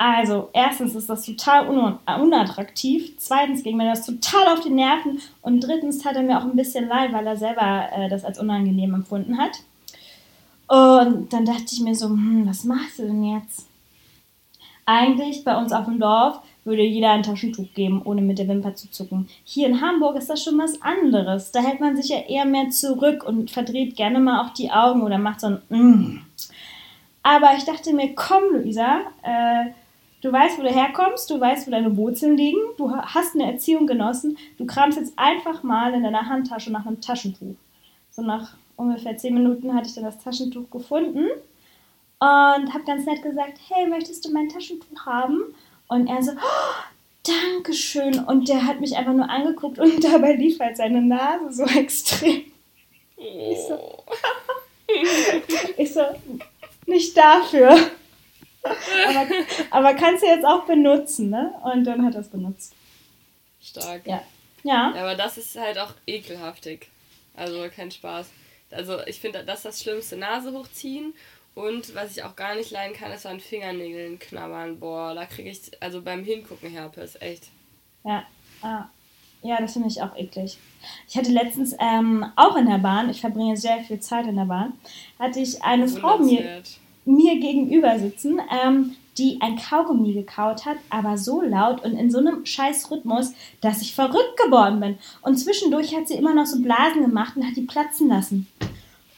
Also, 0.02 0.48
erstens 0.54 0.94
ist 0.94 1.10
das 1.10 1.26
total 1.26 1.68
un 1.68 1.98
unattraktiv. 2.06 3.18
Zweitens 3.18 3.62
ging 3.62 3.76
mir 3.76 3.90
das 3.90 4.06
total 4.06 4.48
auf 4.48 4.60
die 4.60 4.70
Nerven. 4.70 5.20
Und 5.42 5.60
drittens 5.60 5.98
tat 5.98 6.16
er 6.16 6.22
mir 6.22 6.38
auch 6.38 6.44
ein 6.44 6.56
bisschen 6.56 6.88
leid, 6.88 7.12
weil 7.12 7.26
er 7.26 7.36
selber 7.36 7.88
äh, 7.92 8.08
das 8.08 8.24
als 8.24 8.38
unangenehm 8.38 8.94
empfunden 8.94 9.36
hat. 9.36 9.58
Und 10.68 11.32
dann 11.32 11.44
dachte 11.44 11.66
ich 11.72 11.80
mir 11.80 11.94
so, 11.94 12.06
hm, 12.06 12.46
was 12.46 12.64
machst 12.64 12.98
du 12.98 13.02
denn 13.02 13.24
jetzt? 13.24 13.66
Eigentlich 14.92 15.44
bei 15.44 15.56
uns 15.56 15.72
auf 15.72 15.84
dem 15.84 16.00
Dorf 16.00 16.40
würde 16.64 16.82
jeder 16.82 17.12
ein 17.12 17.22
Taschentuch 17.22 17.72
geben, 17.74 18.02
ohne 18.04 18.22
mit 18.22 18.40
der 18.40 18.48
Wimper 18.48 18.74
zu 18.74 18.90
zucken. 18.90 19.28
Hier 19.44 19.68
in 19.68 19.80
Hamburg 19.80 20.16
ist 20.16 20.28
das 20.28 20.42
schon 20.42 20.58
was 20.58 20.82
anderes. 20.82 21.52
Da 21.52 21.60
hält 21.60 21.78
man 21.78 21.94
sich 21.94 22.08
ja 22.08 22.18
eher 22.18 22.44
mehr 22.44 22.70
zurück 22.70 23.22
und 23.22 23.52
verdreht 23.52 23.94
gerne 23.94 24.18
mal 24.18 24.44
auch 24.44 24.52
die 24.52 24.72
Augen 24.72 25.02
oder 25.02 25.18
macht 25.18 25.42
so 25.42 25.46
ein 25.46 25.62
mm. 25.68 26.22
Aber 27.22 27.50
ich 27.56 27.64
dachte 27.64 27.92
mir, 27.92 28.16
komm, 28.16 28.42
Luisa, 28.52 29.02
äh, 29.22 29.70
du 30.22 30.32
weißt, 30.32 30.58
wo 30.58 30.62
du 30.62 30.70
herkommst, 30.70 31.30
du 31.30 31.38
weißt, 31.38 31.68
wo 31.68 31.70
deine 31.70 31.96
Wurzeln 31.96 32.36
liegen, 32.36 32.58
du 32.76 32.90
hast 32.90 33.36
eine 33.36 33.52
Erziehung 33.52 33.86
genossen, 33.86 34.38
du 34.58 34.66
kramst 34.66 34.98
jetzt 34.98 35.16
einfach 35.16 35.62
mal 35.62 35.94
in 35.94 36.02
deiner 36.02 36.26
Handtasche 36.26 36.72
nach 36.72 36.84
einem 36.84 37.00
Taschentuch. 37.00 37.54
So 38.10 38.22
nach 38.22 38.56
ungefähr 38.74 39.16
zehn 39.16 39.34
Minuten 39.34 39.72
hatte 39.72 39.88
ich 39.88 39.94
dann 39.94 40.02
das 40.02 40.18
Taschentuch 40.18 40.68
gefunden 40.68 41.28
und 42.20 42.74
habe 42.74 42.84
ganz 42.86 43.06
nett 43.06 43.22
gesagt, 43.22 43.58
hey, 43.68 43.86
möchtest 43.86 44.24
du 44.24 44.30
mein 44.30 44.48
Taschentuch 44.48 45.06
haben? 45.06 45.54
Und 45.88 46.06
er 46.06 46.22
so, 46.22 46.32
oh, 46.32 46.82
Dankeschön. 47.22 48.18
Und 48.24 48.48
der 48.48 48.66
hat 48.66 48.80
mich 48.80 48.96
einfach 48.96 49.12
nur 49.12 49.28
angeguckt 49.28 49.78
und 49.78 50.02
dabei 50.04 50.32
lief 50.32 50.58
halt 50.60 50.76
seine 50.76 51.02
Nase 51.02 51.52
so 51.52 51.64
extrem. 51.78 52.44
Ich 53.16 53.58
so, 53.68 54.04
ich 55.76 55.92
so 55.92 56.02
nicht 56.86 57.16
dafür. 57.16 57.70
Aber, 58.62 59.26
aber 59.70 59.94
kannst 59.94 60.22
du 60.22 60.26
jetzt 60.26 60.44
auch 60.44 60.64
benutzen, 60.64 61.30
ne? 61.30 61.54
Und 61.62 61.84
dann 61.84 62.04
hat 62.04 62.14
er 62.14 62.20
es 62.20 62.28
benutzt. 62.28 62.74
Stark. 63.62 64.06
Ja. 64.06 64.22
ja. 64.62 64.92
Ja, 64.94 65.02
aber 65.02 65.14
das 65.14 65.38
ist 65.38 65.58
halt 65.58 65.78
auch 65.78 65.92
ekelhaftig. 66.06 66.88
Also 67.34 67.66
kein 67.74 67.90
Spaß. 67.90 68.30
Also 68.70 69.00
ich 69.06 69.20
finde, 69.20 69.44
das 69.44 69.60
ist 69.60 69.64
das 69.64 69.82
Schlimmste. 69.82 70.16
Nase 70.16 70.52
hochziehen 70.52 71.14
und 71.60 71.94
was 71.94 72.16
ich 72.16 72.24
auch 72.24 72.36
gar 72.36 72.54
nicht 72.54 72.70
leiden 72.70 72.96
kann, 72.96 73.12
ist 73.12 73.22
so 73.22 73.28
an 73.28 73.40
Fingernägeln 73.40 74.18
knabbern. 74.18 74.78
Boah, 74.78 75.14
da 75.14 75.26
kriege 75.26 75.50
ich 75.50 75.60
also 75.80 76.00
beim 76.00 76.24
Hingucken 76.24 76.70
Herpes, 76.70 77.16
echt. 77.20 77.48
Ja, 78.04 78.24
ah. 78.62 78.84
ja, 79.42 79.60
das 79.60 79.74
finde 79.74 79.88
ich 79.88 80.00
auch 80.00 80.16
eklig. 80.16 80.56
Ich 81.06 81.16
hatte 81.16 81.30
letztens 81.30 81.76
ähm, 81.78 82.24
auch 82.36 82.56
in 82.56 82.66
der 82.66 82.78
Bahn, 82.78 83.10
ich 83.10 83.20
verbringe 83.20 83.56
sehr 83.56 83.80
viel 83.80 84.00
Zeit 84.00 84.26
in 84.26 84.36
der 84.36 84.46
Bahn, 84.46 84.72
hatte 85.18 85.40
ich 85.40 85.62
eine 85.62 85.86
Frau 85.86 86.18
mir, 86.18 86.62
mir 87.04 87.38
gegenüber 87.38 87.98
sitzen, 87.98 88.40
ähm, 88.64 88.96
die 89.18 89.38
ein 89.42 89.56
Kaugummi 89.56 90.14
gekaut 90.14 90.64
hat, 90.64 90.78
aber 90.88 91.18
so 91.18 91.42
laut 91.42 91.84
und 91.84 91.92
in 91.92 92.10
so 92.10 92.18
einem 92.18 92.46
scheiß 92.46 92.90
Rhythmus, 92.90 93.34
dass 93.60 93.82
ich 93.82 93.94
verrückt 93.94 94.38
geworden 94.42 94.80
bin. 94.80 94.98
Und 95.20 95.36
zwischendurch 95.36 95.94
hat 95.94 96.08
sie 96.08 96.14
immer 96.14 96.32
noch 96.32 96.46
so 96.46 96.62
Blasen 96.62 97.02
gemacht 97.02 97.36
und 97.36 97.46
hat 97.46 97.56
die 97.56 97.62
platzen 97.62 98.08
lassen. 98.08 98.48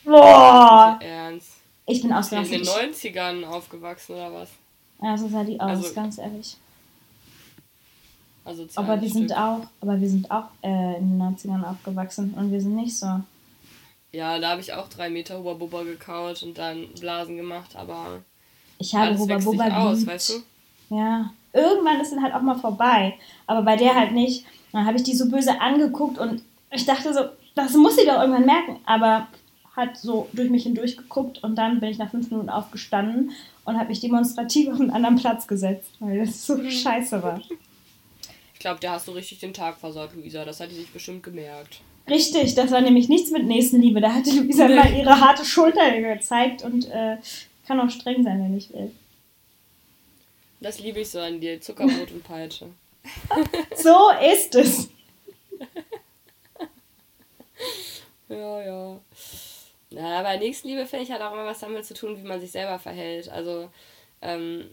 Boah! 0.05 0.99
Ernst? 1.01 1.62
Ich 1.87 2.03
bin 2.03 2.13
ausgerastet. 2.13 2.59
In 2.59 2.65
den 2.65 2.93
90ern 2.93 3.45
aufgewachsen 3.45 4.15
oder 4.15 4.33
was? 4.33 4.51
Ja, 5.03 5.17
so 5.19 5.29
sah 5.29 5.43
die 5.43 5.59
aus, 5.59 5.71
also, 5.71 5.95
ganz 5.95 6.19
ehrlich. 6.19 6.57
Also 8.45 8.67
aber 8.75 9.01
wir 9.01 9.09
sind 9.09 9.37
auch, 9.37 9.67
aber 9.81 10.01
wir 10.01 10.09
sind 10.09 10.31
auch 10.31 10.47
äh, 10.63 10.99
in 10.99 11.19
den 11.19 11.23
90ern 11.23 11.65
aufgewachsen 11.65 12.35
und 12.35 12.51
wir 12.51 12.61
sind 12.61 12.75
nicht 12.75 12.97
so. 12.97 13.21
Ja, 14.13 14.39
da 14.39 14.51
habe 14.51 14.61
ich 14.61 14.73
auch 14.73 14.89
drei 14.89 15.11
Meter 15.11 15.39
Huba 15.39 15.55
Bubba 15.55 15.85
gekaut 15.85 16.43
und 16.43 16.59
dann 16.59 16.89
Blasen 17.01 17.37
gemacht, 17.37 17.77
aber 17.77 18.23
ich 18.79 18.95
habe 18.95 19.17
Huba 19.17 19.39
Bubba 19.39 19.85
aus, 19.85 20.07
weißt 20.07 20.31
du? 20.31 20.95
Ja, 20.95 21.33
irgendwann 21.53 22.01
ist 22.01 22.13
dann 22.13 22.23
halt 22.23 22.35
auch 22.35 22.43
mal 22.43 22.59
vorbei, 22.59 23.15
aber 23.47 23.63
bei 23.63 23.77
der 23.77 23.95
halt 23.95 24.13
nicht. 24.13 24.45
Dann 24.73 24.87
habe 24.87 24.97
ich 24.97 25.03
die 25.03 25.15
so 25.15 25.29
böse 25.29 25.61
angeguckt 25.61 26.19
und 26.19 26.43
ich 26.71 26.85
dachte 26.85 27.13
so, 27.13 27.21
das 27.55 27.75
muss 27.75 27.97
sie 27.97 28.07
doch 28.07 28.21
irgendwann 28.21 28.47
merken, 28.47 28.81
aber 28.87 29.29
hat 29.75 29.97
so 29.97 30.29
durch 30.33 30.51
mich 30.51 30.65
hindurch 30.65 30.97
geguckt 30.97 31.43
und 31.43 31.57
dann 31.57 31.81
bin 31.81 31.91
ich 31.91 31.99
nach 31.99 32.11
fünf 32.11 32.31
Minuten 32.31 32.51
aufgestanden 32.51 33.33
und 33.65 33.79
habe 33.79 33.89
mich 33.89 34.01
demonstrativ 34.01 34.69
auf 34.73 34.81
einen 34.81 34.91
anderen 34.91 35.17
Platz 35.17 35.47
gesetzt, 35.47 35.91
weil 36.01 36.19
das 36.21 36.47
so 36.47 36.57
mhm. 36.57 36.71
scheiße 36.71 37.23
war. 37.23 37.41
Ich 38.55 38.61
glaube, 38.61 38.81
der 38.81 38.93
hast 38.93 39.09
du 39.09 39.13
richtig 39.13 39.41
den 39.41 39.55
Tag 39.55 39.79
versaut, 39.79 40.15
Luisa. 40.15 40.45
Das 40.45 40.61
hat 40.61 40.71
die 40.71 40.77
sich 40.77 40.91
bestimmt 40.91 41.23
gemerkt. 41.23 41.81
Richtig, 42.09 42.55
das 42.55 42.71
war 42.71 42.81
nämlich 42.81 43.09
nichts 43.09 43.31
mit 43.31 43.45
Nächstenliebe. 43.45 44.01
Da 44.01 44.13
hatte 44.13 44.31
Luisa 44.31 44.69
nee. 44.69 44.77
mal 44.77 44.93
ihre 44.93 45.21
harte 45.21 45.45
Schulter 45.45 45.91
gezeigt 46.01 46.63
und 46.63 46.89
äh, 46.91 47.17
kann 47.67 47.81
auch 47.81 47.91
streng 47.91 48.23
sein, 48.23 48.43
wenn 48.43 48.57
ich 48.57 48.73
will. 48.73 48.91
Das 50.61 50.79
liebe 50.79 51.01
ich 51.01 51.11
so 51.11 51.19
an 51.19 51.41
dir. 51.41 51.61
Zuckerbrot 51.61 52.13
und 52.13 52.23
Peitsche. 52.23 52.67
so 53.77 54.11
ist 54.33 54.55
es. 54.55 54.89
ja, 58.29 58.63
ja. 58.63 59.01
Ja, 59.95 60.21
aber 60.21 60.37
Nächstenliebe 60.37 60.87
finde 60.87 61.05
ich 61.05 61.11
halt 61.11 61.23
auch 61.23 61.33
immer 61.33 61.47
was 61.47 61.61
damit 61.61 61.85
zu 61.85 61.95
tun, 61.95 62.17
wie 62.17 62.27
man 62.27 62.41
sich 62.41 62.51
selber 62.51 62.79
verhält. 62.79 63.29
Also 63.29 63.71
ähm, 64.23 64.65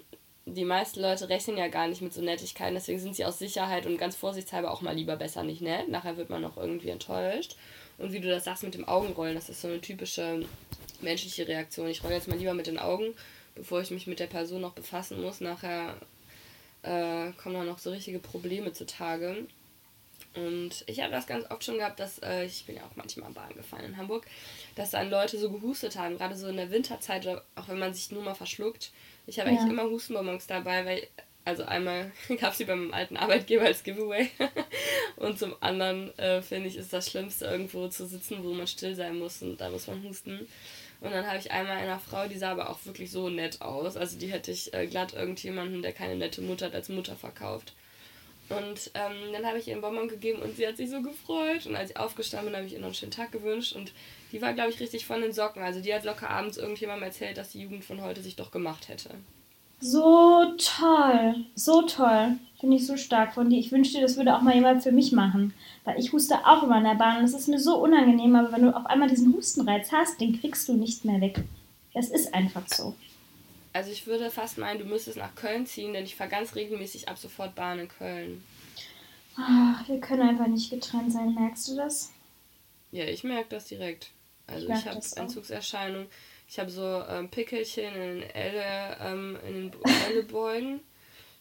die 0.46 0.66
meisten 0.66 1.02
Leute 1.02 1.30
rechnen 1.30 1.58
ja 1.58 1.68
gar 1.68 1.88
nicht 1.88 2.02
mit 2.02 2.14
so 2.14 2.22
Nettigkeiten, 2.22 2.76
deswegen 2.76 3.00
sind 3.00 3.16
sie 3.16 3.26
aus 3.26 3.40
Sicherheit 3.40 3.86
und 3.86 3.98
ganz 3.98 4.16
vorsichtshalber 4.16 4.72
auch 4.72 4.82
mal 4.82 4.96
lieber 4.96 5.16
besser 5.16 5.44
nicht 5.44 5.62
nett. 5.62 5.90
Nachher 5.90 6.18
wird 6.18 6.30
man 6.30 6.46
auch 6.46 6.58
irgendwie 6.58 6.90
enttäuscht. 6.90 7.56
Und 7.98 8.14
wie 8.14 8.20
du 8.20 8.30
das 8.30 8.46
sagst 8.46 8.64
mit 8.64 8.74
dem 8.74 8.88
Augenrollen, 8.88 9.36
das 9.36 9.50
ist 9.50 9.62
so 9.62 9.68
eine 9.68 9.82
typische 9.82 10.46
menschliche 11.02 11.48
Reaktion. 11.48 11.90
Ich 11.90 12.04
rolle 12.04 12.16
jetzt 12.16 12.28
mal 12.28 12.38
lieber 12.38 12.54
mit 12.54 12.68
den 12.68 12.80
Augen, 12.80 13.14
bevor 13.56 13.82
ich 13.82 13.92
mich 13.92 14.08
mit 14.08 14.20
der 14.20 14.28
Person 14.28 14.62
noch 14.62 14.74
befassen 14.74 15.22
muss. 15.22 15.42
Nachher 15.42 15.96
äh, 16.84 17.32
kommen 17.34 17.56
dann 17.56 17.66
noch 17.66 17.80
so 17.80 17.92
richtige 17.92 18.20
Probleme 18.20 18.72
zutage. 18.72 19.46
Und 20.36 20.84
ich 20.86 21.02
habe 21.02 21.12
das 21.12 21.28
ganz 21.28 21.50
oft 21.50 21.64
schon 21.64 21.78
gehabt, 21.78 22.00
dass 22.00 22.20
äh, 22.20 22.46
ich 22.46 22.66
bin 22.66 22.76
ja 22.76 22.84
auch 22.84 22.96
manchmal 22.96 23.32
Bahn 23.32 23.54
gefahren 23.56 23.86
in 23.86 23.98
Hamburg, 23.98 24.26
dass 24.76 24.92
dann 24.92 25.10
Leute 25.10 25.40
so 25.40 25.52
gehustet 25.52 25.98
haben, 25.98 26.18
gerade 26.18 26.36
so 26.36 26.48
in 26.48 26.58
der 26.58 26.72
Winterzeit, 26.72 27.28
auch 27.28 27.68
wenn 27.68 27.80
man 27.80 27.94
sich 27.94 28.12
nur 28.12 28.24
mal 28.24 28.36
verschluckt. 28.36 28.92
Ich 29.26 29.40
habe 29.40 29.50
ja. 29.50 29.58
eigentlich 29.58 29.72
immer 29.72 29.90
Hustenbonbons 29.90 30.46
dabei, 30.48 30.86
weil 30.86 31.08
also 31.46 31.64
einmal 31.66 32.12
gab 32.40 32.52
es 32.52 32.60
sie 32.60 32.66
beim 32.66 32.94
alten 32.94 33.18
Arbeitgeber 33.18 33.66
als 33.66 33.84
Giveaway 33.84 34.30
und 35.16 35.40
zum 35.40 35.56
anderen 35.62 36.18
äh, 36.20 36.42
finde 36.42 36.68
ich 36.68 36.78
ist 36.78 36.94
das 36.94 37.10
Schlimmste 37.10 37.46
irgendwo 37.46 37.88
zu 37.88 38.06
sitzen, 38.06 38.44
wo 38.44 38.54
man 38.54 38.68
still 38.68 38.94
sein 38.94 39.18
muss 39.18 39.42
und 39.42 39.60
da 39.60 39.70
muss 39.70 39.88
man 39.88 40.04
husten. 40.04 40.48
Und 41.02 41.12
dann 41.12 41.26
habe 41.26 41.38
ich 41.38 41.52
einmal 41.52 41.78
einer 41.78 42.00
Frau, 42.00 42.28
die 42.28 42.38
sah 42.38 42.52
aber 42.52 42.70
auch 42.70 42.80
wirklich 42.86 43.10
so 43.10 43.30
nett 43.30 43.62
aus. 43.62 43.96
Also 43.96 44.20
die 44.20 44.28
hätte 44.28 44.52
ich 44.52 44.74
äh, 44.74 44.86
glatt 44.86 45.14
irgendjemanden, 45.14 45.82
der 45.82 45.94
keine 45.94 46.18
nette 46.18 46.42
Mutter 46.42 46.66
hat, 46.66 46.76
als 46.76 46.90
Mutter 46.90 47.16
verkauft. 47.16 47.74
Und 48.50 48.91
ähm, 48.96 49.32
dann 49.32 49.46
habe 49.46 49.60
ich 49.60 49.68
ihr 49.68 49.74
einen 49.74 49.82
Bonbon 49.82 50.08
gegeben 50.08 50.41
und 50.41 50.56
sie 50.56 50.68
hat 50.68 50.77
sich 50.77 50.89
so 50.89 51.01
gefreut. 51.01 51.68
Und 51.68 51.75
als 51.75 51.91
ich 51.91 51.98
aufgestanden 51.98 52.50
bin, 52.50 52.58
habe 52.58 52.65
ich 52.65 52.74
ihr 52.74 52.79
noch 52.79 52.88
einen 52.88 52.96
schönen 52.96 53.12
Tag 53.12 53.32
gewünscht. 53.32 53.75
Und 53.75 53.91
die 54.32 54.41
war, 54.41 54.53
glaube 54.53 54.72
ich, 54.72 54.79
richtig 54.79 55.06
von 55.06 55.22
den 55.22 55.34
Socken. 55.34 55.62
Also 55.62 55.82
die 55.82 55.94
hat 55.94 56.03
locker 56.03 56.29
abends 56.29 56.58
irgendjemandem 56.58 57.03
erzählt, 57.03 57.38
dass 57.38 57.51
die 57.51 57.62
Jugend 57.62 57.86
von 57.86 58.01
heute 58.01 58.22
sich 58.22 58.36
doch 58.36 58.51
gemacht 58.51 58.89
hätte. 58.89 59.12
So 59.82 60.46
toll, 60.58 61.46
so 61.56 61.84
toll. 61.84 62.38
Finde 62.60 62.75
ich 62.75 62.86
so 62.86 62.98
stark 62.98 63.34
von 63.34 63.50
dir. 63.50 63.60
Ich 63.60 63.72
wünschte, 63.72 64.01
das 64.01 64.18
würde 64.18 64.36
auch 64.36 64.41
mal 64.41 64.56
jemand 64.56 64.84
für 64.84 64.91
mich 64.91 65.12
machen. 65.12 65.53
Weil 65.86 66.00
ich 66.00 66.12
huste 66.12 66.36
auch 66.46 66.63
immer 66.63 66.79
in 66.79 66.84
der 66.84 66.96
Bahn. 66.96 67.18
Und 67.18 67.24
das 67.24 67.39
ist 67.39 67.48
mir 67.48 67.60
so 67.60 67.77
unangenehm. 67.77 68.36
Aber 68.36 68.51
wenn 68.51 68.63
du 68.63 68.75
auf 68.75 68.88
einmal 68.88 69.10
diesen 69.10 69.34
Hustenreiz 69.34 69.91
hast, 69.91 70.20
den 70.20 70.39
kriegst 70.39 70.68
du 70.68 70.74
nicht 70.74 71.06
mehr 71.06 71.22
weg. 71.22 71.39
Es 71.94 72.10
ist 72.10 72.34
einfach 72.34 72.68
so. 72.68 72.96
Also 73.72 73.92
ich 73.92 74.08
würde 74.08 74.32
fast 74.32 74.58
meinen, 74.58 74.80
du 74.80 74.86
müsstest 74.86 75.18
nach 75.18 75.36
Köln 75.36 75.66
ziehen, 75.66 75.94
denn 75.94 76.04
ich 76.04 76.16
fahre 76.16 76.30
ganz 76.30 76.56
regelmäßig 76.56 77.08
ab 77.08 77.18
sofort 77.18 77.56
Bahn 77.56 77.80
in 77.80 77.88
Köln. 77.88 78.44
Ach, 79.38 79.88
wir 79.88 80.00
können 80.00 80.28
einfach 80.28 80.48
nicht 80.48 80.70
getrennt 80.70 81.12
sein, 81.12 81.34
merkst 81.36 81.68
du 81.70 81.76
das? 81.76 82.12
Ja, 82.92 83.06
ich 83.06 83.24
merke 83.24 83.50
das 83.50 83.66
direkt. 83.66 84.12
Also 84.48 84.68
ich, 84.68 84.80
ich 84.80 84.86
habe 84.88 85.02
Entzugserscheinungen. 85.16 86.08
Ich 86.48 86.58
habe 86.58 86.72
so 86.72 87.04
ähm, 87.08 87.30
Pickelchen 87.30 87.94
in 87.94 88.20
den, 88.22 88.30
Elle, 88.32 88.98
ähm, 89.02 89.38
in 89.48 89.72
den 89.72 89.82
Ellebeugen. 90.10 90.80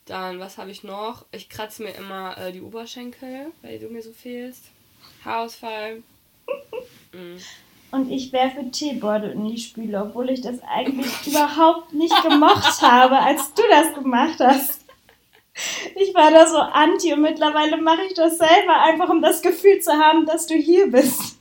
Dann, 0.05 0.39
was 0.39 0.59
habe 0.59 0.71
ich 0.71 0.85
noch? 0.85 1.25
Ich 1.33 1.49
kratze 1.49 1.83
mir 1.83 1.93
immer 1.93 2.37
äh, 2.37 2.53
die 2.53 2.61
Oberschenkel, 2.61 3.53
weil 3.63 3.79
du 3.79 3.89
mir 3.89 4.03
so 4.03 4.13
fehlst. 4.13 4.65
Haarausfall. 5.25 6.03
mhm. 7.13 7.41
Und 7.91 8.11
ich 8.11 8.33
werfe 8.33 8.71
Teebeutel 8.71 9.31
in 9.31 9.47
die 9.47 9.59
Spüle, 9.59 10.03
obwohl 10.03 10.31
ich 10.31 10.43
das 10.43 10.63
eigentlich 10.63 11.09
überhaupt 11.27 11.93
nicht 11.93 12.23
gemocht 12.23 12.83
habe, 12.83 13.19
als 13.19 13.55
du 13.55 13.63
das 13.71 13.95
gemacht 13.95 14.39
hast. 14.41 14.85
Ich 15.97 16.15
war 16.15 16.31
da 16.31 16.47
so 16.47 16.59
anti 16.59 17.13
und 17.13 17.23
mittlerweile 17.23 17.81
mache 17.81 18.03
ich 18.03 18.15
das 18.15 18.39
selber, 18.39 18.81
einfach 18.83 19.09
um 19.09 19.21
das 19.23 19.43
Gefühl 19.43 19.81
zu 19.81 19.93
haben, 19.93 20.25
dass 20.27 20.47
du 20.47 20.55
hier 20.55 20.91
bist. 20.91 21.39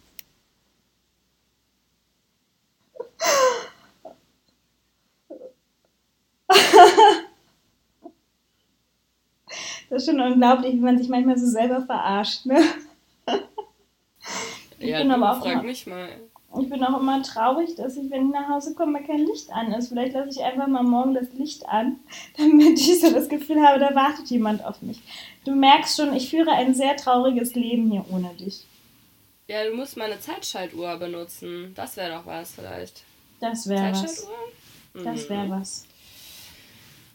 Das 9.90 10.04
ist 10.04 10.10
schon 10.10 10.20
unglaublich, 10.20 10.74
wie 10.74 10.80
man 10.80 10.98
sich 10.98 11.08
manchmal 11.08 11.38
so 11.38 11.46
selber 11.46 11.82
verarscht, 11.82 12.46
ne? 12.46 12.62
Ich 14.80 14.90
ja, 14.90 15.00
bin 15.00 15.12
aber 15.12 15.32
auch 15.32 15.42
frag 15.42 15.64
mich 15.64 15.88
mal. 15.88 16.10
Ich 16.60 16.70
bin 16.70 16.84
auch 16.84 17.00
immer 17.00 17.22
traurig, 17.22 17.76
dass 17.76 17.98
ich, 17.98 18.10
wenn 18.10 18.28
ich 18.28 18.34
nach 18.34 18.48
Hause 18.48 18.74
komme, 18.74 19.04
kein 19.04 19.26
Licht 19.26 19.52
an 19.52 19.74
ist. 19.74 19.90
Vielleicht 19.90 20.14
lasse 20.14 20.30
ich 20.30 20.44
einfach 20.44 20.68
mal 20.68 20.84
morgen 20.84 21.14
das 21.14 21.32
Licht 21.34 21.68
an, 21.68 22.00
damit 22.38 22.80
ich 22.80 23.02
so 23.02 23.12
das 23.12 23.30
Gefühl 23.30 23.62
habe, 23.62 23.80
da 23.80 23.94
wartet 23.94 24.30
jemand 24.30 24.64
auf 24.64 24.82
mich. 24.82 25.00
Du 25.46 25.54
merkst 25.54 25.98
schon, 25.98 26.16
ich 26.16 26.30
führe 26.30 26.52
ein 26.52 26.74
sehr 26.74 26.96
trauriges 26.96 27.54
Leben 27.54 27.92
hier 27.92 28.06
ohne 28.10 28.34
dich. 28.36 28.66
Ja, 29.48 29.64
du 29.66 29.74
musst 29.76 29.98
mal 29.98 30.12
eine 30.12 30.20
Zeitschaltuhr 30.20 30.98
benutzen. 30.98 31.74
Das 31.76 31.96
wäre 31.96 32.16
doch 32.16 32.26
was 32.26 32.52
vielleicht. 32.54 33.04
Das 33.40 33.68
wäre 33.68 33.92
was. 33.92 34.28
Das 34.94 35.30
wäre 35.30 35.46
mhm. 35.46 35.52
was. 35.52 35.86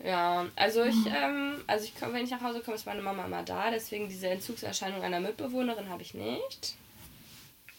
Ja, 0.05 0.47
also 0.57 0.83
ich, 0.83 0.97
ähm, 1.07 1.63
also 1.67 1.85
ich 1.85 1.95
komm, 1.99 2.13
wenn 2.13 2.25
ich 2.25 2.31
nach 2.31 2.41
Hause 2.41 2.61
komme, 2.61 2.75
ist 2.75 2.87
meine 2.87 3.03
Mama 3.03 3.25
immer 3.25 3.43
da, 3.45 3.71
deswegen 3.71 4.09
diese 4.09 4.29
Entzugserscheinung 4.29 5.03
einer 5.03 5.21
Mitbewohnerin 5.21 5.89
habe 5.89 6.03
ich 6.03 6.15
nicht. 6.15 6.75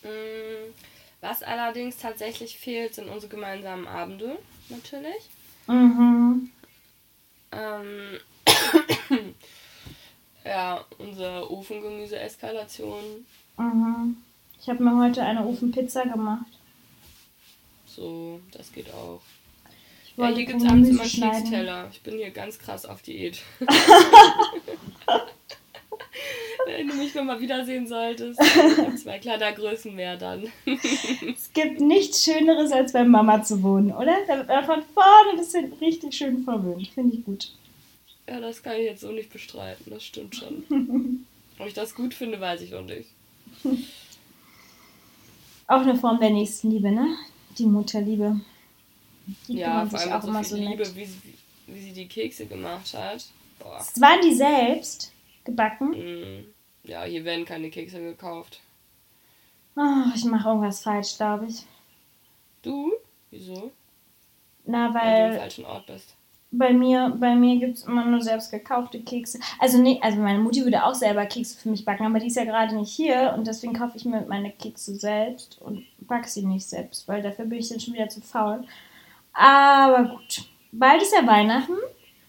Mhm. 0.03 0.73
Was 1.23 1.41
allerdings 1.41 1.95
tatsächlich 1.95 2.59
fehlt, 2.59 2.95
sind 2.95 3.07
unsere 3.07 3.29
gemeinsamen 3.31 3.87
Abende, 3.87 4.37
natürlich. 4.67 5.29
Mhm. 5.67 6.51
Ähm, 7.53 8.19
ja, 10.43 10.83
unsere 10.97 11.49
Ofengemüse-Eskalation. 11.49 13.25
Mhm. 13.57 14.17
Ich 14.59 14.67
habe 14.67 14.83
mir 14.83 15.01
heute 15.01 15.23
eine 15.23 15.45
Ofenpizza 15.45 16.03
gemacht. 16.03 16.59
So, 17.85 18.41
das 18.51 18.73
geht 18.73 18.93
auch. 18.93 19.21
Ja, 20.17 20.27
hier 20.27 20.45
gibt 20.45 20.61
es 20.61 20.67
abends 20.67 20.89
immer 20.89 21.03
Keksteller. 21.03 21.87
Ich 21.93 22.01
bin 22.01 22.17
hier 22.17 22.31
ganz 22.31 22.59
krass 22.59 22.85
auf 22.85 23.01
Diät. 23.01 23.41
Wenn 26.65 26.87
du 26.87 26.95
mich 26.95 27.13
nochmal 27.15 27.39
wiedersehen 27.39 27.87
solltest, 27.87 28.39
zwei 29.01 29.19
kleiner 29.19 29.51
Größen 29.51 29.93
mehr 29.93 30.17
dann. 30.17 30.47
es 30.65 31.51
gibt 31.53 31.81
nichts 31.81 32.23
Schöneres, 32.23 32.71
als 32.71 32.93
bei 32.93 33.03
Mama 33.03 33.43
zu 33.43 33.61
wohnen, 33.63 33.91
oder? 33.91 34.15
Da 34.27 34.37
wird 34.37 34.47
man 34.47 34.65
von 34.65 34.83
vorne 34.93 35.37
bis 35.37 35.51
hinten 35.51 35.83
richtig 35.83 36.15
schön 36.15 36.43
verwöhnt. 36.43 36.87
Finde 36.89 37.15
ich 37.15 37.25
gut. 37.25 37.51
Ja, 38.27 38.39
das 38.39 38.63
kann 38.63 38.77
ich 38.77 38.85
jetzt 38.85 39.01
so 39.01 39.11
nicht 39.11 39.31
bestreiten. 39.31 39.85
Das 39.89 40.03
stimmt 40.03 40.35
schon. 40.35 40.63
Ob 41.59 41.67
ich 41.67 41.73
das 41.73 41.93
gut 41.95 42.13
finde, 42.13 42.39
weiß 42.39 42.61
ich 42.61 42.71
noch 42.71 42.85
nicht. 42.85 43.09
Auch 45.67 45.81
eine 45.81 45.95
Form 45.95 46.19
der 46.19 46.29
Nächstenliebe, 46.29 46.91
ne? 46.91 47.15
Die 47.57 47.65
Mutterliebe. 47.65 48.39
Die 49.47 49.57
ja, 49.57 49.85
vor 49.85 49.99
allem 49.99 50.13
auch 50.13 50.21
so 50.21 50.27
immer 50.27 50.43
so 50.43 50.55
Liebe, 50.55 50.95
wie, 50.95 51.07
wie 51.67 51.81
sie 51.81 51.93
die 51.93 52.07
Kekse 52.07 52.45
gemacht 52.45 52.93
hat. 52.93 53.25
Boah. 53.59 53.79
Waren 53.97 54.21
die 54.21 54.33
selbst 54.33 55.12
gebacken? 55.45 55.89
Mm. 55.89 56.45
Ja, 56.83 57.03
hier 57.03 57.23
werden 57.23 57.45
keine 57.45 57.69
Kekse 57.69 58.01
gekauft. 58.01 58.59
Oh, 59.75 60.11
ich 60.13 60.25
mache 60.25 60.49
irgendwas 60.49 60.83
falsch, 60.83 61.17
glaube 61.17 61.47
ich. 61.47 61.65
Du? 62.61 62.91
Wieso? 63.31 63.71
Na, 64.65 64.93
weil, 64.93 65.01
weil 65.01 65.27
du 65.29 65.33
im 65.33 65.39
falschen 65.39 65.65
Ort 65.65 65.85
bist. 65.87 66.15
Bei 66.51 66.71
mir, 66.71 67.15
bei 67.19 67.35
mir 67.35 67.59
gibt 67.59 67.77
es 67.77 67.83
immer 67.85 68.05
nur 68.05 68.21
selbst 68.21 68.51
gekaufte 68.51 69.01
Kekse. 69.01 69.39
Also 69.59 69.81
nee, 69.81 69.99
also 70.03 70.19
meine 70.19 70.37
Mutti 70.37 70.63
würde 70.63 70.85
auch 70.85 70.93
selber 70.93 71.25
Kekse 71.25 71.57
für 71.57 71.69
mich 71.69 71.83
backen, 71.83 72.05
aber 72.05 72.19
die 72.19 72.27
ist 72.27 72.37
ja 72.37 72.43
gerade 72.43 72.75
nicht 72.75 72.93
hier 72.93 73.33
und 73.35 73.47
deswegen 73.47 73.73
kaufe 73.73 73.97
ich 73.97 74.05
mir 74.05 74.21
meine 74.27 74.51
Kekse 74.51 74.95
selbst 74.95 75.59
und 75.61 75.83
backe 76.01 76.29
sie 76.29 76.45
nicht 76.45 76.67
selbst, 76.67 77.07
weil 77.07 77.23
dafür 77.23 77.45
bin 77.45 77.57
ich 77.57 77.69
dann 77.69 77.79
schon 77.79 77.95
wieder 77.95 78.07
zu 78.07 78.21
faul. 78.21 78.63
Aber 79.33 80.09
gut, 80.09 80.47
bald 80.71 81.01
ist 81.01 81.15
ja 81.15 81.25
Weihnachten 81.25 81.73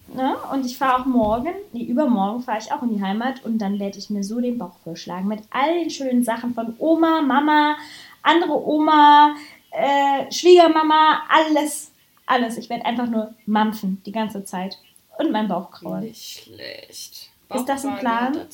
Ne? 0.07 0.35
Und 0.51 0.65
ich 0.65 0.77
fahre 0.77 1.01
auch 1.01 1.05
morgen, 1.05 1.53
nee, 1.73 1.83
übermorgen 1.83 2.41
fahre 2.41 2.59
ich 2.59 2.71
auch 2.71 2.83
in 2.83 2.95
die 2.95 3.03
Heimat 3.03 3.43
und 3.43 3.57
dann 3.57 3.79
werde 3.79 3.97
ich 3.97 4.09
mir 4.09 4.23
so 4.23 4.39
den 4.39 4.57
Bauch 4.57 4.77
vollschlagen 4.83 5.27
mit 5.27 5.41
all 5.49 5.73
den 5.79 5.89
schönen 5.89 6.23
Sachen 6.23 6.53
von 6.53 6.75
Oma, 6.77 7.21
Mama, 7.21 7.75
andere 8.21 8.53
Oma, 8.53 9.35
äh, 9.71 10.31
Schwiegermama, 10.31 11.23
alles, 11.27 11.91
alles. 12.25 12.57
Ich 12.57 12.69
werde 12.69 12.85
einfach 12.85 13.07
nur 13.07 13.33
mampfen 13.45 14.01
die 14.05 14.11
ganze 14.11 14.45
Zeit 14.45 14.77
und 15.17 15.31
mein 15.31 15.47
Bauch 15.47 15.71
kraulen. 15.71 16.03
Nicht 16.03 16.43
schlecht. 16.43 17.31
ist 17.53 17.65
das 17.65 17.85
ein 17.85 17.97
Plan? 17.97 18.47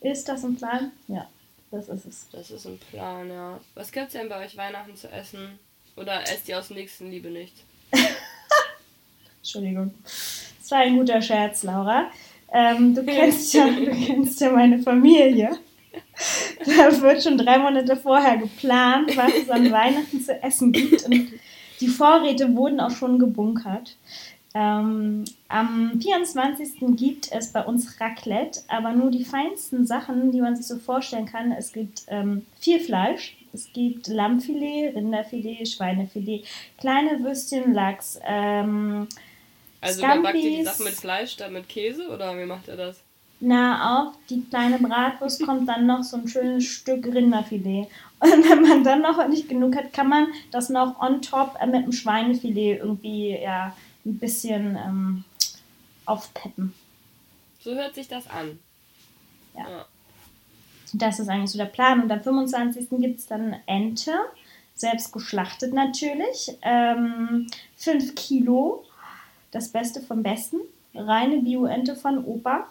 Ist 0.00 0.28
das 0.28 0.44
ein 0.44 0.56
Plan? 0.56 0.92
Ja, 1.08 1.26
das 1.72 1.88
ist 1.88 2.06
es. 2.06 2.28
Das 2.30 2.50
ist 2.50 2.66
ein 2.66 2.78
Plan, 2.78 3.28
ja. 3.28 3.58
Was 3.74 3.90
gibt 3.90 4.06
es 4.06 4.12
denn 4.12 4.28
bei 4.28 4.44
euch 4.44 4.56
Weihnachten 4.56 4.94
zu 4.94 5.10
essen? 5.10 5.58
Oder 5.96 6.22
esst 6.22 6.48
ihr 6.48 6.58
aus 6.58 6.70
Nächstenliebe 6.70 7.30
nicht? 7.30 7.64
Entschuldigung. 9.46 9.94
Das 10.02 10.70
war 10.72 10.78
ein 10.78 10.96
guter 10.96 11.22
Scherz, 11.22 11.62
Laura. 11.62 12.10
Ähm, 12.52 12.96
du, 12.96 13.04
kennst 13.04 13.54
ja, 13.54 13.68
du 13.68 13.90
kennst 14.06 14.40
ja 14.40 14.50
meine 14.50 14.80
Familie. 14.80 15.56
Da 16.64 17.00
wird 17.00 17.22
schon 17.22 17.38
drei 17.38 17.56
Monate 17.58 17.96
vorher 17.96 18.38
geplant, 18.38 19.16
was 19.16 19.32
es 19.34 19.48
an 19.48 19.70
Weihnachten 19.70 20.20
zu 20.20 20.42
essen 20.42 20.72
gibt. 20.72 21.04
Und 21.04 21.28
die 21.80 21.86
Vorräte 21.86 22.56
wurden 22.56 22.80
auch 22.80 22.90
schon 22.90 23.20
gebunkert. 23.20 23.96
Ähm, 24.52 25.24
am 25.46 26.00
24. 26.00 26.96
gibt 26.96 27.30
es 27.30 27.52
bei 27.52 27.64
uns 27.64 28.00
Raclette, 28.00 28.62
aber 28.66 28.92
nur 28.92 29.12
die 29.12 29.24
feinsten 29.24 29.86
Sachen, 29.86 30.32
die 30.32 30.40
man 30.40 30.56
sich 30.56 30.66
so 30.66 30.78
vorstellen 30.78 31.26
kann. 31.26 31.52
Es 31.52 31.72
gibt 31.72 32.02
ähm, 32.08 32.46
viel 32.58 32.80
Fleisch, 32.80 33.36
es 33.52 33.72
gibt 33.72 34.08
Lammfilet, 34.08 34.96
Rinderfilet, 34.96 35.68
Schweinefilet, 35.68 36.44
kleine 36.78 37.22
Würstchen, 37.22 37.72
Lachs, 37.74 38.18
ähm, 38.26 39.08
also 39.80 40.02
backt 40.02 40.34
ihr 40.34 40.58
die 40.58 40.64
Sachen 40.64 40.84
mit 40.84 40.94
Fleisch, 40.94 41.36
dann 41.36 41.52
mit 41.52 41.68
Käse 41.68 42.08
oder 42.08 42.36
wie 42.38 42.46
macht 42.46 42.68
ihr 42.68 42.76
das? 42.76 43.00
Na, 43.38 44.00
auf 44.00 44.14
die 44.30 44.42
kleine 44.44 44.78
Bratwurst 44.78 45.44
kommt 45.44 45.68
dann 45.68 45.86
noch 45.86 46.02
so 46.02 46.16
ein 46.16 46.28
schönes 46.28 46.64
Stück 46.64 47.04
Rinderfilet. 47.04 47.88
Und 48.18 48.48
wenn 48.48 48.62
man 48.62 48.82
dann 48.82 49.02
noch 49.02 49.28
nicht 49.28 49.48
genug 49.48 49.76
hat, 49.76 49.92
kann 49.92 50.08
man 50.08 50.28
das 50.50 50.70
noch 50.70 50.98
on 51.00 51.20
top 51.20 51.56
äh, 51.60 51.66
mit 51.66 51.84
dem 51.84 51.92
Schweinefilet 51.92 52.78
irgendwie 52.78 53.38
ja, 53.38 53.76
ein 54.06 54.18
bisschen 54.18 54.76
ähm, 54.76 55.24
aufpeppen. 56.06 56.72
So 57.60 57.74
hört 57.74 57.94
sich 57.94 58.08
das 58.08 58.26
an. 58.28 58.58
Ja. 59.54 59.68
ja. 59.68 59.84
Das 60.94 61.18
ist 61.20 61.28
eigentlich 61.28 61.50
so 61.50 61.58
der 61.58 61.66
Plan. 61.66 62.02
Und 62.02 62.10
am 62.10 62.22
25. 62.22 62.88
gibt 62.90 63.18
es 63.18 63.26
dann 63.26 63.56
Ente, 63.66 64.14
selbst 64.74 65.12
geschlachtet 65.12 65.74
natürlich. 65.74 66.56
5 66.62 66.62
ähm, 66.62 68.14
Kilo 68.14 68.84
das 69.50 69.68
Beste 69.68 70.00
vom 70.00 70.22
Besten. 70.22 70.58
Reine 70.94 71.42
Bio-Ente 71.42 71.94
von 71.94 72.24
Opa. 72.24 72.66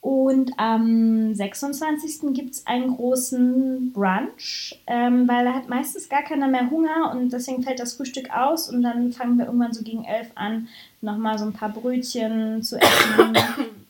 Und 0.00 0.52
am 0.56 1.34
26. 1.34 2.32
gibt 2.32 2.54
es 2.54 2.66
einen 2.66 2.94
großen 2.94 3.92
Brunch, 3.92 4.80
ähm, 4.86 5.26
weil 5.26 5.44
da 5.44 5.52
hat 5.52 5.68
meistens 5.68 6.08
gar 6.08 6.22
keiner 6.22 6.46
mehr 6.46 6.70
Hunger 6.70 7.10
und 7.10 7.32
deswegen 7.32 7.64
fällt 7.64 7.80
das 7.80 7.94
Frühstück 7.94 8.30
aus 8.30 8.70
und 8.70 8.82
dann 8.82 9.12
fangen 9.12 9.36
wir 9.36 9.46
irgendwann 9.46 9.72
so 9.72 9.82
gegen 9.82 10.04
elf 10.04 10.30
an, 10.36 10.68
nochmal 11.00 11.38
so 11.38 11.44
ein 11.44 11.54
paar 11.54 11.70
Brötchen 11.70 12.62
zu 12.62 12.80
essen. 12.80 13.36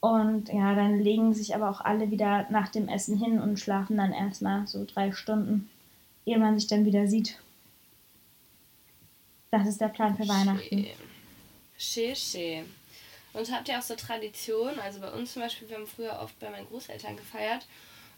Und 0.00 0.52
ja, 0.52 0.74
dann 0.76 1.00
legen 1.00 1.34
sich 1.34 1.56
aber 1.56 1.68
auch 1.68 1.80
alle 1.80 2.12
wieder 2.12 2.46
nach 2.50 2.68
dem 2.68 2.86
Essen 2.86 3.18
hin 3.18 3.40
und 3.40 3.58
schlafen 3.58 3.96
dann 3.96 4.12
erstmal 4.12 4.64
so 4.66 4.84
drei 4.84 5.10
Stunden, 5.10 5.68
ehe 6.26 6.38
man 6.38 6.56
sich 6.56 6.68
dann 6.68 6.84
wieder 6.84 7.08
sieht. 7.08 7.38
Das 9.50 9.66
ist 9.66 9.80
der 9.80 9.88
Plan 9.88 10.16
für 10.16 10.28
Weihnachten. 10.28 10.86
Schön. 11.78 12.74
Und 13.32 13.52
habt 13.52 13.68
ihr 13.68 13.78
auch 13.78 13.82
so 13.82 13.94
Traditionen? 13.94 14.78
Also 14.80 15.00
bei 15.00 15.10
uns 15.10 15.34
zum 15.34 15.42
Beispiel, 15.42 15.68
wir 15.68 15.76
haben 15.76 15.86
früher 15.86 16.18
oft 16.20 16.38
bei 16.40 16.48
meinen 16.48 16.66
Großeltern 16.66 17.16
gefeiert 17.16 17.66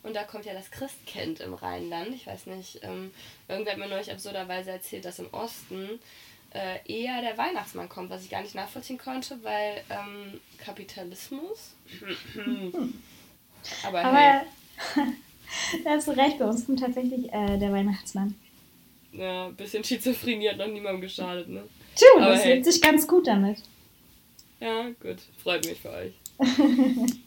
und 0.02 0.14
da 0.14 0.22
kommt 0.22 0.46
ja 0.46 0.54
das 0.54 0.70
Christkind 0.70 1.40
im 1.40 1.54
Rheinland. 1.54 2.14
Ich 2.14 2.26
weiß 2.26 2.46
nicht, 2.46 2.80
ähm, 2.82 3.10
irgendwer 3.48 3.72
hat 3.72 3.80
mir 3.80 3.88
neulich 3.88 4.12
absurderweise 4.12 4.70
erzählt, 4.70 5.04
dass 5.04 5.18
im 5.18 5.32
Osten 5.32 5.98
äh, 6.54 6.78
eher 6.86 7.20
der 7.20 7.36
Weihnachtsmann 7.36 7.88
kommt, 7.88 8.10
was 8.10 8.22
ich 8.22 8.30
gar 8.30 8.42
nicht 8.42 8.54
nachvollziehen 8.54 8.98
konnte, 8.98 9.42
weil 9.42 9.82
ähm, 9.90 10.40
Kapitalismus. 10.58 11.74
Aber, 13.84 14.04
Aber 14.04 14.16
hey. 14.16 14.40
da 15.84 15.90
hast 15.90 16.06
du 16.06 16.12
recht, 16.12 16.38
bei 16.38 16.46
uns 16.46 16.64
kommt 16.64 16.80
tatsächlich 16.80 17.32
äh, 17.32 17.58
der 17.58 17.72
Weihnachtsmann. 17.72 18.34
Ja, 19.12 19.46
ein 19.46 19.56
bisschen 19.56 19.82
Schizophrenie 19.82 20.48
hat 20.48 20.58
noch 20.58 20.68
niemandem 20.68 21.00
geschadet, 21.00 21.48
ne? 21.48 21.64
Tu, 21.98 22.20
das 22.20 22.44
hey. 22.44 22.62
sich 22.62 22.80
ganz 22.80 23.06
gut 23.06 23.26
damit. 23.26 23.58
Ja, 24.60 24.88
gut. 25.00 25.18
Freut 25.42 25.66
mich 25.66 25.80
für 25.80 25.90
euch. 25.90 26.12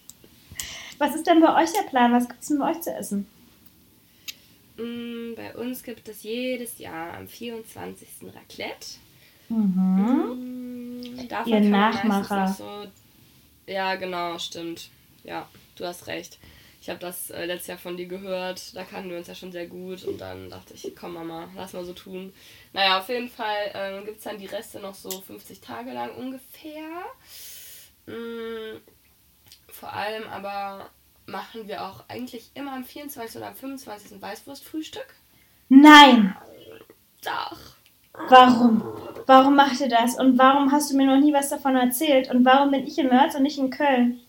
Was 0.97 1.15
ist 1.15 1.27
denn 1.27 1.41
bei 1.41 1.62
euch 1.62 1.71
der 1.73 1.89
Plan? 1.89 2.13
Was 2.13 2.27
gibt 2.27 2.41
es 2.41 2.47
denn 2.47 2.60
bei 2.60 2.71
euch 2.71 2.81
zu 2.81 2.93
essen? 2.93 3.27
Mm, 4.77 5.36
bei 5.36 5.55
uns 5.55 5.84
gibt 5.84 6.07
es 6.07 6.23
jedes 6.23 6.77
Jahr 6.79 7.17
am 7.17 7.27
24. 7.27 8.07
Raclette. 8.34 8.88
Mhm. 9.49 10.99
Mm, 11.01 11.29
Ihr 11.45 11.60
Nachmacher. 11.62 12.47
So, 12.47 12.86
ja, 13.67 13.95
genau, 13.95 14.38
stimmt. 14.39 14.89
Ja, 15.23 15.49
du 15.75 15.86
hast 15.86 16.07
recht. 16.07 16.38
Ich 16.81 16.89
habe 16.89 16.97
das 16.97 17.29
äh, 17.29 17.45
letztes 17.45 17.67
Jahr 17.67 17.77
von 17.77 17.95
dir 17.95 18.07
gehört. 18.07 18.75
Da 18.75 18.83
kannten 18.83 19.11
wir 19.11 19.17
uns 19.17 19.27
ja 19.27 19.35
schon 19.35 19.51
sehr 19.51 19.67
gut. 19.67 20.03
Und 20.03 20.19
dann 20.19 20.49
dachte 20.49 20.73
ich, 20.73 20.95
komm 20.99 21.13
Mama, 21.13 21.47
lass 21.55 21.73
mal 21.73 21.85
so 21.85 21.93
tun. 21.93 22.33
Naja, 22.73 22.99
auf 22.99 23.07
jeden 23.07 23.29
Fall 23.29 23.71
ähm, 23.75 24.05
gibt 24.05 24.17
es 24.17 24.23
dann 24.23 24.39
die 24.39 24.47
Reste 24.47 24.79
noch 24.79 24.95
so 24.95 25.21
50 25.21 25.61
Tage 25.61 25.91
lang 25.91 26.09
ungefähr. 26.15 26.89
Mm, 28.07 28.79
vor 29.69 29.93
allem 29.93 30.27
aber 30.27 30.89
machen 31.27 31.67
wir 31.67 31.85
auch 31.85 32.03
eigentlich 32.07 32.49
immer 32.55 32.73
am 32.73 32.83
24. 32.83 33.37
oder 33.37 33.49
am 33.49 33.55
25. 33.55 34.19
Weißwurstfrühstück. 34.19 35.15
Nein! 35.69 36.35
Doch. 37.23 37.59
Warum? 38.27 38.81
Warum 39.27 39.55
macht 39.55 39.79
ihr 39.81 39.87
das? 39.87 40.17
Und 40.17 40.39
warum 40.39 40.71
hast 40.71 40.91
du 40.91 40.97
mir 40.97 41.05
noch 41.05 41.19
nie 41.19 41.31
was 41.31 41.49
davon 41.49 41.75
erzählt? 41.75 42.31
Und 42.31 42.43
warum 42.43 42.71
bin 42.71 42.87
ich 42.87 42.97
in 42.97 43.07
Mörz 43.07 43.35
und 43.35 43.43
nicht 43.43 43.59
in 43.59 43.69
Köln? 43.69 44.19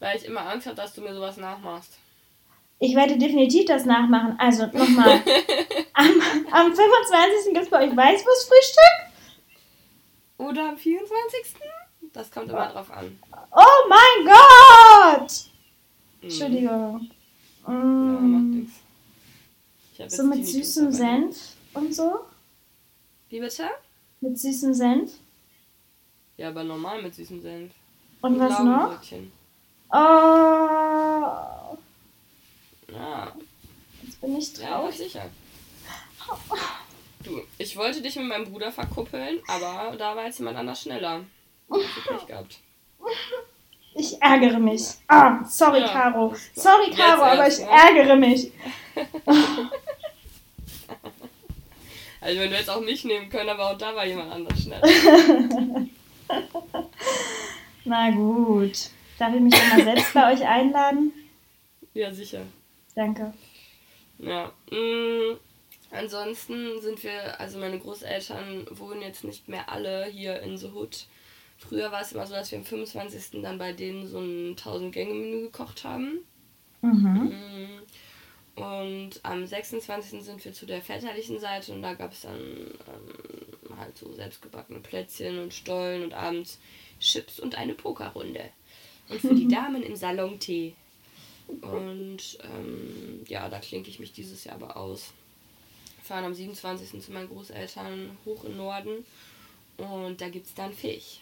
Weil 0.00 0.16
ich 0.16 0.24
immer 0.24 0.48
Angst 0.48 0.66
habe, 0.66 0.76
dass 0.76 0.94
du 0.94 1.00
mir 1.00 1.14
sowas 1.14 1.36
nachmachst. 1.36 1.98
Ich 2.78 2.94
werde 2.94 3.16
definitiv 3.16 3.66
das 3.66 3.84
nachmachen. 3.84 4.36
Also 4.38 4.66
nochmal. 4.66 5.22
am, 5.94 6.22
am 6.50 6.74
25. 6.74 7.52
gibt 7.52 7.64
es 7.64 7.70
bei 7.70 7.86
euch 7.86 7.96
Weißwurstfrühstück? 7.96 9.14
Oder 10.38 10.70
am 10.70 10.76
24. 10.76 11.54
Das 12.12 12.30
kommt 12.30 12.50
immer 12.50 12.68
drauf 12.68 12.90
an. 12.90 13.18
Oh 13.52 13.88
mein 13.88 14.26
Gott! 14.26 15.30
Mhm. 16.20 16.28
Entschuldigung. 16.28 17.10
Mm. 17.66 17.70
Ja, 17.70 18.20
macht 18.20 18.44
nichts. 18.44 20.16
So 20.16 20.24
mit 20.24 20.46
süßem 20.46 20.92
Senf 20.92 21.36
und 21.72 21.94
so? 21.94 22.20
Wie 23.28 23.40
bitte? 23.40 23.68
Mit 24.20 24.38
süßem 24.38 24.74
Senf? 24.74 25.12
Ja, 26.36 26.48
aber 26.48 26.64
normal 26.64 27.02
mit 27.02 27.14
süßem 27.14 27.40
Senf. 27.40 27.72
Und, 28.20 28.34
und 28.34 28.40
was 28.40 28.58
noch? 28.58 29.00
Oh. 29.96 31.78
Ja. 32.92 33.32
Jetzt 34.02 34.20
bin 34.20 34.36
ich 34.36 34.52
traurig. 34.52 34.98
Ja, 34.98 35.04
sicher. 35.04 35.30
Du, 37.22 37.40
ich 37.58 37.76
wollte 37.76 38.02
dich 38.02 38.16
mit 38.16 38.26
meinem 38.26 38.50
Bruder 38.50 38.72
verkuppeln, 38.72 39.40
aber 39.46 39.96
da 39.96 40.16
war 40.16 40.24
jetzt 40.24 40.40
jemand 40.40 40.58
anders 40.58 40.82
schneller. 40.82 41.20
Ich 41.70 42.04
Pech 42.06 42.26
gehabt. 42.26 42.58
Ich 43.94 44.20
ärgere 44.20 44.58
mich. 44.58 44.82
Ah, 45.06 45.44
sorry, 45.44 45.82
ja. 45.82 45.86
Caro. 45.86 46.34
Sorry, 46.56 46.90
Caro, 46.90 47.22
aber 47.22 47.46
ich 47.46 47.60
ne? 47.60 47.68
ärgere 47.70 48.16
mich. 48.16 48.50
also, 52.20 52.40
wenn 52.40 52.50
du 52.50 52.56
jetzt 52.56 52.70
auch 52.70 52.80
mich 52.80 53.04
nehmen 53.04 53.28
können, 53.28 53.50
aber 53.50 53.70
auch 53.70 53.78
da 53.78 53.94
war 53.94 54.04
jemand 54.04 54.32
anders 54.32 54.60
schnell. 54.60 54.82
Na 57.84 58.10
gut. 58.10 58.90
Darf 59.18 59.34
ich 59.34 59.40
mich 59.40 59.54
mal 59.54 59.84
selbst 59.84 60.14
bei 60.14 60.32
euch 60.32 60.46
einladen? 60.46 61.12
Ja, 61.92 62.12
sicher. 62.12 62.42
Danke. 62.94 63.32
Ja. 64.18 64.52
Mh, 64.70 64.78
mm, 64.78 65.36
ansonsten 65.90 66.80
sind 66.80 67.02
wir, 67.04 67.40
also 67.40 67.58
meine 67.58 67.78
Großeltern 67.78 68.66
wohnen 68.70 69.02
jetzt 69.02 69.24
nicht 69.24 69.48
mehr 69.48 69.70
alle 69.70 70.06
hier 70.06 70.40
in 70.40 70.56
The 70.56 70.68
Hood. 70.68 71.06
Früher 71.58 71.92
war 71.92 72.02
es 72.02 72.12
immer 72.12 72.26
so, 72.26 72.34
dass 72.34 72.50
wir 72.50 72.58
am 72.58 72.64
25. 72.64 73.42
dann 73.42 73.58
bei 73.58 73.72
denen 73.72 74.06
so 74.06 74.18
ein 74.18 74.56
1000-Gänge-Menü 74.56 75.42
gekocht 75.42 75.84
haben. 75.84 76.18
Mhm. 76.82 77.32
Mm, 77.32 78.60
und 78.60 79.20
am 79.22 79.46
26. 79.46 80.22
sind 80.22 80.44
wir 80.44 80.52
zu 80.52 80.66
der 80.66 80.82
väterlichen 80.82 81.40
Seite 81.40 81.72
und 81.72 81.82
da 81.82 81.94
gab 81.94 82.12
es 82.12 82.22
dann 82.22 82.38
ähm, 82.38 83.78
halt 83.78 83.96
so 83.96 84.12
selbstgebackene 84.12 84.80
Plätzchen 84.80 85.40
und 85.40 85.54
Stollen 85.54 86.04
und 86.04 86.14
abends 86.14 86.60
Chips 87.00 87.40
und 87.40 87.56
eine 87.56 87.74
Pokerrunde. 87.74 88.50
Und 89.08 89.20
für 89.20 89.34
die 89.34 89.48
Damen 89.54 89.82
im 89.82 89.96
Salon 89.96 90.38
Tee. 90.38 90.74
Und 91.46 92.38
ähm, 92.42 93.24
ja, 93.28 93.48
da 93.48 93.58
klinke 93.58 93.90
ich 93.90 93.98
mich 93.98 94.12
dieses 94.12 94.44
Jahr 94.44 94.56
aber 94.56 94.76
aus. 94.76 95.12
Fahren 96.02 96.24
am 96.24 96.34
27. 96.34 97.02
zu 97.02 97.12
meinen 97.12 97.28
Großeltern 97.28 98.16
hoch 98.26 98.44
im 98.44 98.56
Norden 98.56 99.04
und 99.78 100.20
da 100.20 100.28
gibt 100.28 100.46
es 100.46 100.54
dann 100.54 100.72
Fisch. 100.72 101.20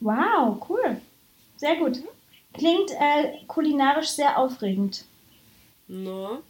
Wow, 0.00 0.60
cool. 0.68 1.00
Sehr 1.56 1.76
gut. 1.76 2.02
Klingt 2.52 2.90
äh, 2.90 3.38
kulinarisch 3.46 4.08
sehr 4.08 4.38
aufregend. 4.38 5.04
Ne? 5.86 6.40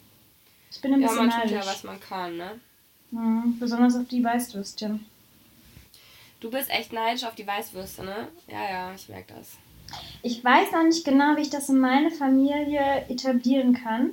Ich 0.70 0.80
bin 0.80 0.94
ein 0.94 1.00
ja, 1.00 1.08
bisschen 1.08 1.26
man 1.26 1.42
tut 1.42 1.50
ja, 1.50 1.60
was 1.60 1.84
man 1.84 2.00
kann, 2.00 2.36
ne? 2.36 2.60
Mhm, 3.10 3.58
besonders 3.58 3.94
auf 3.96 4.08
die 4.08 4.24
Weißwürstchen. 4.24 5.06
Du 6.40 6.50
bist 6.50 6.68
echt 6.70 6.92
neidisch 6.92 7.24
auf 7.24 7.34
die 7.34 7.46
Weißwürste, 7.46 8.04
ne? 8.04 8.28
Ja, 8.48 8.68
ja, 8.68 8.94
ich 8.94 9.08
merke 9.08 9.34
das. 9.34 9.56
Ich 10.22 10.42
weiß 10.42 10.72
noch 10.72 10.84
nicht 10.84 11.04
genau, 11.04 11.36
wie 11.36 11.42
ich 11.42 11.50
das 11.50 11.68
in 11.68 11.78
meine 11.78 12.10
Familie 12.10 13.04
etablieren 13.08 13.74
kann, 13.74 14.10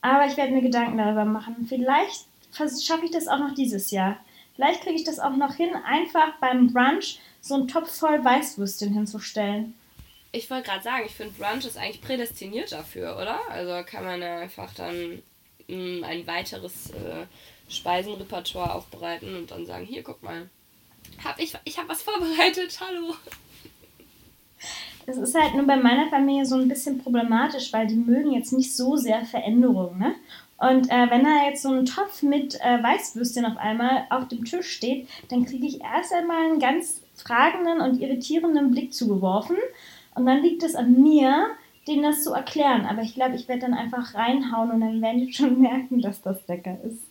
aber 0.00 0.26
ich 0.26 0.36
werde 0.36 0.52
mir 0.52 0.62
Gedanken 0.62 0.98
darüber 0.98 1.24
machen. 1.24 1.66
Vielleicht 1.68 2.26
schaffe 2.52 3.04
ich 3.04 3.10
das 3.10 3.28
auch 3.28 3.38
noch 3.38 3.54
dieses 3.54 3.90
Jahr. 3.90 4.16
Vielleicht 4.54 4.82
kriege 4.82 4.96
ich 4.96 5.04
das 5.04 5.18
auch 5.18 5.36
noch 5.36 5.54
hin, 5.54 5.74
einfach 5.74 6.34
beim 6.40 6.72
Brunch 6.72 7.18
so 7.40 7.54
einen 7.54 7.68
Topf 7.68 7.90
voll 7.90 8.24
Weißwürstchen 8.24 8.92
hinzustellen. 8.92 9.74
Ich 10.32 10.48
wollte 10.50 10.68
gerade 10.68 10.82
sagen, 10.82 11.04
ich 11.06 11.14
finde 11.14 11.32
Brunch 11.32 11.64
ist 11.64 11.76
eigentlich 11.76 12.00
prädestiniert 12.00 12.70
dafür, 12.70 13.16
oder? 13.16 13.40
Also 13.48 13.84
kann 13.84 14.04
man 14.04 14.22
einfach 14.22 14.72
dann 14.74 15.22
mm, 15.66 16.04
ein 16.04 16.26
weiteres 16.26 16.90
äh, 16.90 17.26
Speisenrepertoire 17.68 18.74
aufbereiten 18.74 19.34
und 19.36 19.50
dann 19.50 19.66
sagen, 19.66 19.86
hier, 19.86 20.02
guck 20.02 20.22
mal, 20.22 20.48
hab 21.24 21.40
ich, 21.40 21.54
ich 21.64 21.78
habe 21.78 21.88
was 21.88 22.02
vorbereitet, 22.04 22.78
hallo. 22.80 23.16
Das 25.10 25.18
ist 25.18 25.34
halt 25.34 25.54
nur 25.54 25.66
bei 25.66 25.76
meiner 25.76 26.08
Familie 26.08 26.46
so 26.46 26.54
ein 26.54 26.68
bisschen 26.68 27.02
problematisch, 27.02 27.72
weil 27.72 27.88
die 27.88 27.96
mögen 27.96 28.30
jetzt 28.30 28.52
nicht 28.52 28.76
so 28.76 28.96
sehr 28.96 29.24
Veränderungen. 29.24 29.98
Ne? 29.98 30.14
Und 30.56 30.88
äh, 30.88 31.10
wenn 31.10 31.24
da 31.24 31.46
jetzt 31.48 31.62
so 31.62 31.70
ein 31.70 31.84
Topf 31.84 32.22
mit 32.22 32.54
äh, 32.60 32.80
Weißwürstchen 32.80 33.44
auf 33.44 33.56
einmal 33.56 34.04
auf 34.10 34.28
dem 34.28 34.44
Tisch 34.44 34.70
steht, 34.70 35.08
dann 35.28 35.46
kriege 35.46 35.66
ich 35.66 35.80
erst 35.80 36.12
einmal 36.12 36.44
einen 36.44 36.60
ganz 36.60 37.02
fragenden 37.16 37.80
und 37.80 38.00
irritierenden 38.00 38.70
Blick 38.70 38.94
zugeworfen. 38.94 39.56
Und 40.14 40.26
dann 40.26 40.42
liegt 40.42 40.62
es 40.62 40.76
an 40.76 41.02
mir, 41.02 41.48
denen 41.88 42.04
das 42.04 42.22
zu 42.22 42.32
erklären. 42.32 42.86
Aber 42.86 43.02
ich 43.02 43.14
glaube, 43.14 43.34
ich 43.34 43.48
werde 43.48 43.62
dann 43.62 43.74
einfach 43.74 44.14
reinhauen 44.14 44.70
und 44.70 44.80
dann 44.80 45.02
werden 45.02 45.26
die 45.26 45.32
schon 45.32 45.60
merken, 45.60 46.02
dass 46.02 46.22
das 46.22 46.46
lecker 46.46 46.78
ist. 46.84 47.02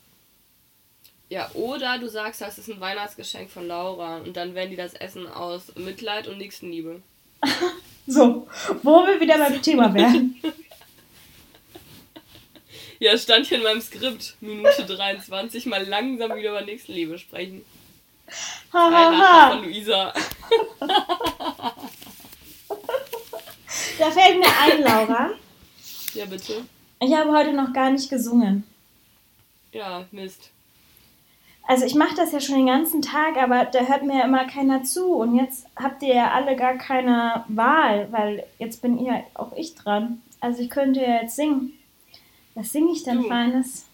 Ja, 1.28 1.52
oder 1.54 2.00
du 2.00 2.08
sagst, 2.08 2.40
das 2.40 2.58
ist 2.60 2.70
ein 2.70 2.80
Weihnachtsgeschenk 2.80 3.50
von 3.50 3.68
Laura 3.68 4.20
und 4.20 4.38
dann 4.38 4.56
werden 4.56 4.70
die 4.70 4.78
das 4.78 4.94
essen 4.94 5.28
aus 5.28 5.76
Mitleid 5.76 6.30
und 6.30 6.38
Nächstenliebe. 6.38 7.02
so, 8.08 8.48
wo 8.84 9.06
wir 9.06 9.20
wieder 9.20 9.38
beim 9.38 9.62
Thema 9.62 9.94
wären. 9.94 10.36
Ja, 13.02 13.18
stand 13.18 13.46
hier 13.48 13.60
in 13.60 13.64
meinem 13.64 13.80
Skript, 13.80 14.36
Minute 14.42 14.86
23, 14.86 15.68
mal 15.68 15.88
langsam 15.88 16.36
wieder 16.36 16.50
über 16.50 16.62
Nächstenliebe 16.64 17.18
sprechen. 17.18 17.64
Hahaha. 18.74 19.52
von 19.52 19.64
Luisa. 19.64 20.14
da 23.98 24.12
fällt 24.12 24.40
mir 24.40 24.52
ein, 24.60 24.82
Laura. 24.84 25.30
Ja, 26.14 26.26
bitte. 26.26 26.66
Ich 27.00 27.16
habe 27.16 27.32
heute 27.32 27.54
noch 27.54 27.72
gar 27.72 27.90
nicht 27.90 28.10
gesungen. 28.10 28.66
Ja, 29.72 30.06
Mist. 30.12 30.50
Also 31.70 31.86
ich 31.86 31.94
mache 31.94 32.16
das 32.16 32.32
ja 32.32 32.40
schon 32.40 32.56
den 32.56 32.66
ganzen 32.66 33.04
Tag, 33.04 33.38
aber 33.38 33.66
da 33.66 33.82
hört 33.82 34.04
mir 34.04 34.18
ja 34.18 34.26
immer 34.26 34.48
keiner 34.48 34.82
zu. 34.84 35.14
Und 35.14 35.36
jetzt 35.36 35.68
habt 35.76 36.02
ihr 36.02 36.16
ja 36.16 36.32
alle 36.32 36.56
gar 36.56 36.80
keine 36.80 37.46
Wahl, 37.48 38.08
weil 38.12 38.44
jetzt 38.58 38.82
bin 38.82 38.98
ja 38.98 39.22
auch 39.36 39.54
ich 39.56 39.76
dran. 39.76 40.20
Also 40.40 40.64
ich 40.64 40.72
könnte 40.72 41.00
ja 41.00 41.22
jetzt 41.22 41.36
singen. 41.36 41.74
Was 42.56 42.72
singe 42.72 42.92
ich 42.92 43.04
denn 43.04 43.24
Feines? 43.26 43.86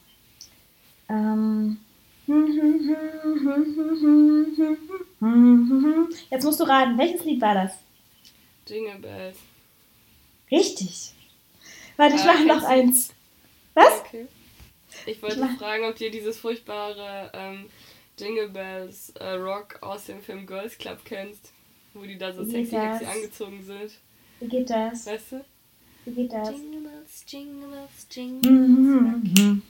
Ähm. 1.09 1.81
Jetzt 6.29 6.45
musst 6.45 6.61
du 6.61 6.63
raten, 6.63 6.97
welches 6.97 7.25
Lied 7.25 7.41
war 7.41 7.55
das? 7.55 7.73
Jingle 8.65 8.99
Bells. 8.99 9.37
Richtig. 10.49 11.13
Warte, 11.97 12.15
ich 12.15 12.23
mache 12.23 12.45
noch 12.45 12.63
eins. 12.63 13.13
Was? 13.73 13.99
Okay. 13.99 14.27
Ich 15.05 15.21
wollte 15.21 15.47
fragen, 15.57 15.85
ob 15.85 15.95
dir 15.95 16.11
dieses 16.11 16.37
furchtbare 16.37 17.31
ähm, 17.33 17.65
Jingle 18.17 18.49
Bells 18.49 19.11
äh, 19.19 19.31
Rock 19.31 19.79
aus 19.81 20.05
dem 20.05 20.21
Film 20.21 20.45
Girls 20.47 20.77
Club 20.77 20.99
kennst, 21.05 21.51
wo 21.93 22.03
die 22.03 22.17
da 22.17 22.33
so 22.33 22.43
sexy, 22.43 22.71
sexy 22.71 23.05
angezogen 23.05 23.63
sind. 23.63 23.91
Wie 24.39 24.47
geht 24.47 24.69
das? 24.69 25.05
Weißt 25.05 25.33
du? 25.33 25.45
Wie 26.05 26.11
geht 26.11 26.31
das? 26.31 26.49
Jingle 26.49 26.81
Bells, 26.81 27.25
Jingle 27.27 27.69
Bells, 27.69 28.07
Jingle 28.11 29.21
Bells. 29.33 29.61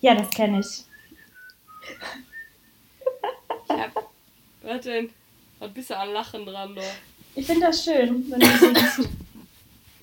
Ja, 0.00 0.14
das 0.14 0.30
kenne 0.30 0.60
ich. 0.60 0.84
Ich 3.64 3.70
hab. 3.70 4.10
Was 4.62 4.80
denn? 4.82 5.10
Was 5.58 5.72
bist 5.72 5.90
du 5.90 5.96
an 5.96 6.12
Lachen 6.12 6.46
dran, 6.46 6.74
doch? 6.74 6.82
Ich 7.34 7.46
finde 7.46 7.66
das 7.66 7.84
schön, 7.84 8.30
wenn 8.30 8.40
du 8.40 8.46
singst. 8.46 9.08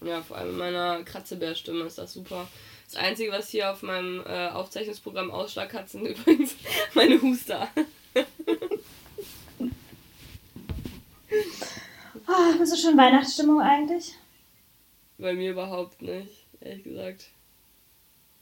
Ja, 0.06 0.22
vor 0.22 0.38
allem 0.38 0.52
in 0.52 0.58
meiner 0.58 1.04
Kratzebärstimme 1.04 1.84
ist 1.86 1.98
das 1.98 2.14
super. 2.14 2.48
Das 2.86 2.96
Einzige, 2.96 3.32
was 3.32 3.50
hier 3.50 3.72
auf 3.72 3.82
meinem 3.82 4.24
äh, 4.28 4.50
Aufzeichnungsprogramm 4.50 5.32
Ausschlag 5.32 5.74
hat, 5.74 5.90
sind 5.90 6.06
übrigens 6.06 6.56
meine 6.94 7.20
Huster. 7.20 7.68
oh, 12.28 12.58
bist 12.60 12.74
du 12.74 12.78
schon 12.78 12.98
Weihnachtsstimmung 12.98 13.62
eigentlich? 13.62 14.14
Bei 15.18 15.34
mir 15.34 15.52
überhaupt 15.52 16.04
nicht, 16.04 16.46
ehrlich 16.62 16.84
gesagt. 16.84 17.32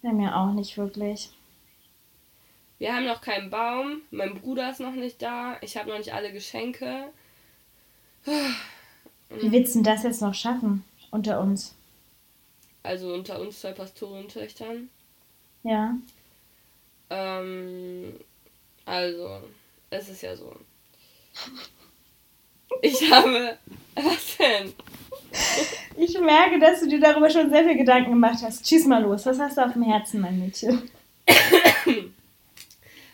Bei 0.01 0.11
mir 0.11 0.35
auch 0.35 0.51
nicht 0.51 0.77
wirklich. 0.77 1.29
Wir 2.77 2.93
haben 2.93 3.05
noch 3.05 3.21
keinen 3.21 3.49
Baum, 3.49 4.01
mein 4.11 4.33
Bruder 4.33 4.69
ist 4.69 4.81
noch 4.81 4.91
nicht 4.91 5.21
da, 5.21 5.55
ich 5.61 5.77
habe 5.77 5.89
noch 5.89 5.97
nicht 5.97 6.13
alle 6.13 6.33
Geschenke. 6.33 7.05
Wie 8.25 9.51
willst 9.51 9.75
du 9.75 9.81
das 9.81 10.03
jetzt 10.03 10.21
noch 10.21 10.33
schaffen? 10.33 10.83
Unter 11.13 11.39
uns. 11.39 11.75
Also 12.81 13.13
unter 13.13 13.39
uns 13.39 13.61
zwei 13.61 13.71
Pastorentöchtern. 13.71 14.89
Ja. 15.61 15.95
Ähm, 17.11 18.19
also, 18.83 19.41
es 19.91 20.09
ist 20.09 20.23
ja 20.23 20.35
so. 20.35 20.55
Ich 22.81 22.99
habe. 23.11 23.59
Was 23.93 24.37
denn? 24.37 24.73
Ich 25.97 26.19
merke, 26.19 26.57
dass 26.59 26.79
du 26.79 26.87
dir 26.87 26.99
darüber 26.99 27.29
schon 27.29 27.51
sehr 27.51 27.63
viel 27.63 27.77
Gedanken 27.77 28.09
gemacht 28.09 28.39
hast. 28.41 28.67
Schieß 28.67 28.87
mal 28.87 29.03
los. 29.03 29.27
Was 29.27 29.37
hast 29.37 29.57
du 29.57 29.63
auf 29.63 29.73
dem 29.73 29.83
Herzen, 29.83 30.19
mein 30.19 30.39
Mädchen? 30.39 30.89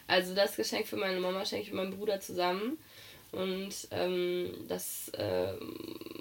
Also 0.08 0.34
das 0.34 0.56
Geschenk 0.56 0.88
für 0.88 0.96
meine 0.96 1.20
Mama 1.20 1.46
schenke 1.46 1.64
ich 1.64 1.70
für 1.72 1.76
meinen 1.76 1.98
Bruder 1.98 2.22
zusammen. 2.22 2.78
Und 3.32 3.74
ähm, 3.92 4.52
das 4.68 5.10
äh, 5.10 5.54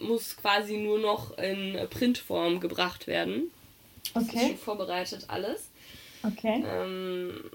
muss 0.01 0.37
quasi 0.37 0.77
nur 0.77 0.99
noch 0.99 1.37
in 1.38 1.79
Printform 1.88 2.61
gebracht 2.61 3.07
werden. 3.07 3.51
Okay. 4.14 4.25
Das 4.27 4.35
ist 4.35 4.49
schon 4.49 4.59
vorbereitet 4.59 5.25
alles. 5.29 5.71
Okay. 6.23 6.64
Ähm, 6.66 7.51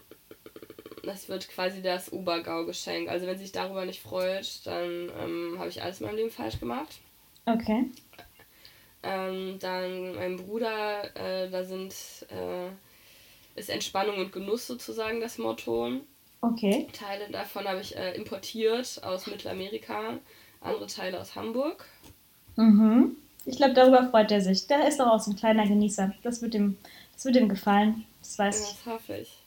das 1.03 1.27
wird 1.29 1.49
quasi 1.49 1.81
das 1.81 2.11
Obergau-Geschenk. 2.11 3.09
Also 3.09 3.27
wenn 3.27 3.37
sich 3.37 3.51
darüber 3.51 3.85
nicht 3.85 4.01
freut, 4.01 4.65
dann 4.65 5.11
ähm, 5.21 5.55
habe 5.59 5.69
ich 5.69 5.81
alles 5.83 5.99
in 5.99 6.07
meinem 6.07 6.15
Leben 6.15 6.31
falsch 6.31 6.59
gemacht. 6.59 6.99
Okay. 7.45 7.85
Ähm, 9.03 9.59
dann 9.59 10.15
mein 10.15 10.37
Bruder, 10.37 11.03
äh, 11.15 11.49
da 11.49 11.65
sind 11.65 11.93
äh, 12.29 12.69
ist 13.55 13.69
Entspannung 13.69 14.17
und 14.17 14.31
Genuss 14.31 14.65
sozusagen 14.65 15.19
das 15.19 15.37
Motto. 15.37 15.91
Okay. 16.43 16.87
Teile 16.91 17.29
davon 17.31 17.65
habe 17.65 17.79
ich 17.79 17.95
äh, 17.95 18.15
importiert 18.15 19.01
aus 19.01 19.27
Mittelamerika, 19.27 20.19
andere 20.59 20.87
Teile 20.87 21.21
aus 21.21 21.35
Hamburg. 21.35 21.85
Mhm. 22.57 23.15
Ich 23.45 23.55
glaube, 23.55 23.73
darüber 23.73 24.09
freut 24.09 24.29
er 24.29 24.41
sich. 24.41 24.67
Der 24.67 24.85
ist 24.85 24.99
doch 24.99 25.07
auch 25.07 25.21
so 25.21 25.31
ein 25.31 25.37
kleiner 25.37 25.65
Genießer. 25.65 26.13
Das 26.21 26.41
wird 26.41 26.53
ihm, 26.53 26.77
das 27.13 27.23
wird 27.23 27.37
ihm 27.37 27.47
gefallen. 27.47 28.03
Das 28.19 28.37
weiß 28.37 28.61
ich. 28.61 28.77
Das 28.83 28.93
hoffe 28.93 29.17
ich. 29.19 29.39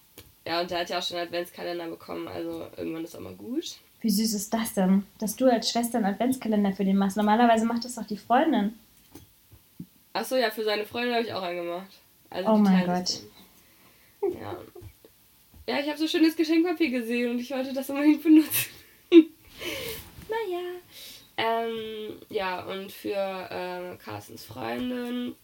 Ja, 0.47 0.63
und 0.63 0.71
der 0.71 0.81
hat 0.81 0.89
ja 0.89 0.99
auch 0.99 1.03
schon 1.03 1.19
einen 1.19 1.27
Adventskalender 1.27 1.87
bekommen, 1.89 2.29
also 2.29 2.67
irgendwann 2.79 3.05
ist 3.05 3.15
auch 3.15 3.21
mal 3.21 3.35
gut. 3.35 3.77
Wie 4.01 4.11
süß 4.11 4.33
ist 4.33 4.55
das 4.55 4.73
denn, 4.73 5.05
dass 5.19 5.37
du 5.37 5.51
als 5.53 5.71
Schwester 5.71 5.99
einen 5.99 6.07
Adventskalender 6.07 6.73
für 6.73 6.85
den 6.85 6.97
machst? 6.97 7.19
Normalerweise 7.19 7.67
macht 7.67 7.85
das 7.85 7.97
doch 7.97 8.07
die 8.07 8.17
Freundin. 8.17 8.79
Achso, 10.15 10.37
ja, 10.37 10.51
für 10.51 10.65
seine 10.65 10.87
Freundin 10.87 11.15
habe 11.15 11.25
ich 11.25 11.35
auch 11.35 11.43
einen 11.43 11.65
gemacht. 11.65 11.91
Also 12.31 12.49
oh 12.49 12.57
mein 12.57 12.87
Gott. 12.87 13.21
Ja, 14.23 14.57
ja, 15.67 15.81
ich 15.81 15.89
habe 15.89 15.99
so 15.99 16.07
schönes 16.07 16.37
Geschenkpapier 16.37 16.91
gesehen 16.91 17.31
und 17.31 17.39
ich 17.41 17.51
wollte 17.51 17.73
das 17.73 17.91
unbedingt 17.91 18.23
benutzen. 18.23 18.71
naja. 19.11 20.63
Ähm, 21.37 22.21
ja, 22.31 22.65
und 22.65 22.93
für 22.93 23.11
äh, 23.11 23.97
Carstens 23.97 24.45
Freundin 24.45 25.35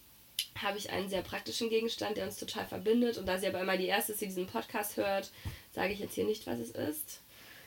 habe 0.55 0.77
ich 0.77 0.89
einen 0.91 1.09
sehr 1.09 1.21
praktischen 1.21 1.69
Gegenstand, 1.69 2.17
der 2.17 2.25
uns 2.25 2.37
total 2.37 2.65
verbindet. 2.65 3.17
Und 3.17 3.27
da 3.27 3.37
sie 3.37 3.47
aber 3.47 3.61
immer 3.61 3.77
die 3.77 3.87
erste 3.87 4.13
ist, 4.13 4.21
die 4.21 4.25
diesen 4.25 4.47
Podcast 4.47 4.97
hört, 4.97 5.31
sage 5.71 5.93
ich 5.93 5.99
jetzt 5.99 6.15
hier 6.15 6.25
nicht, 6.25 6.47
was 6.47 6.59
es 6.59 6.71
ist. 6.71 7.21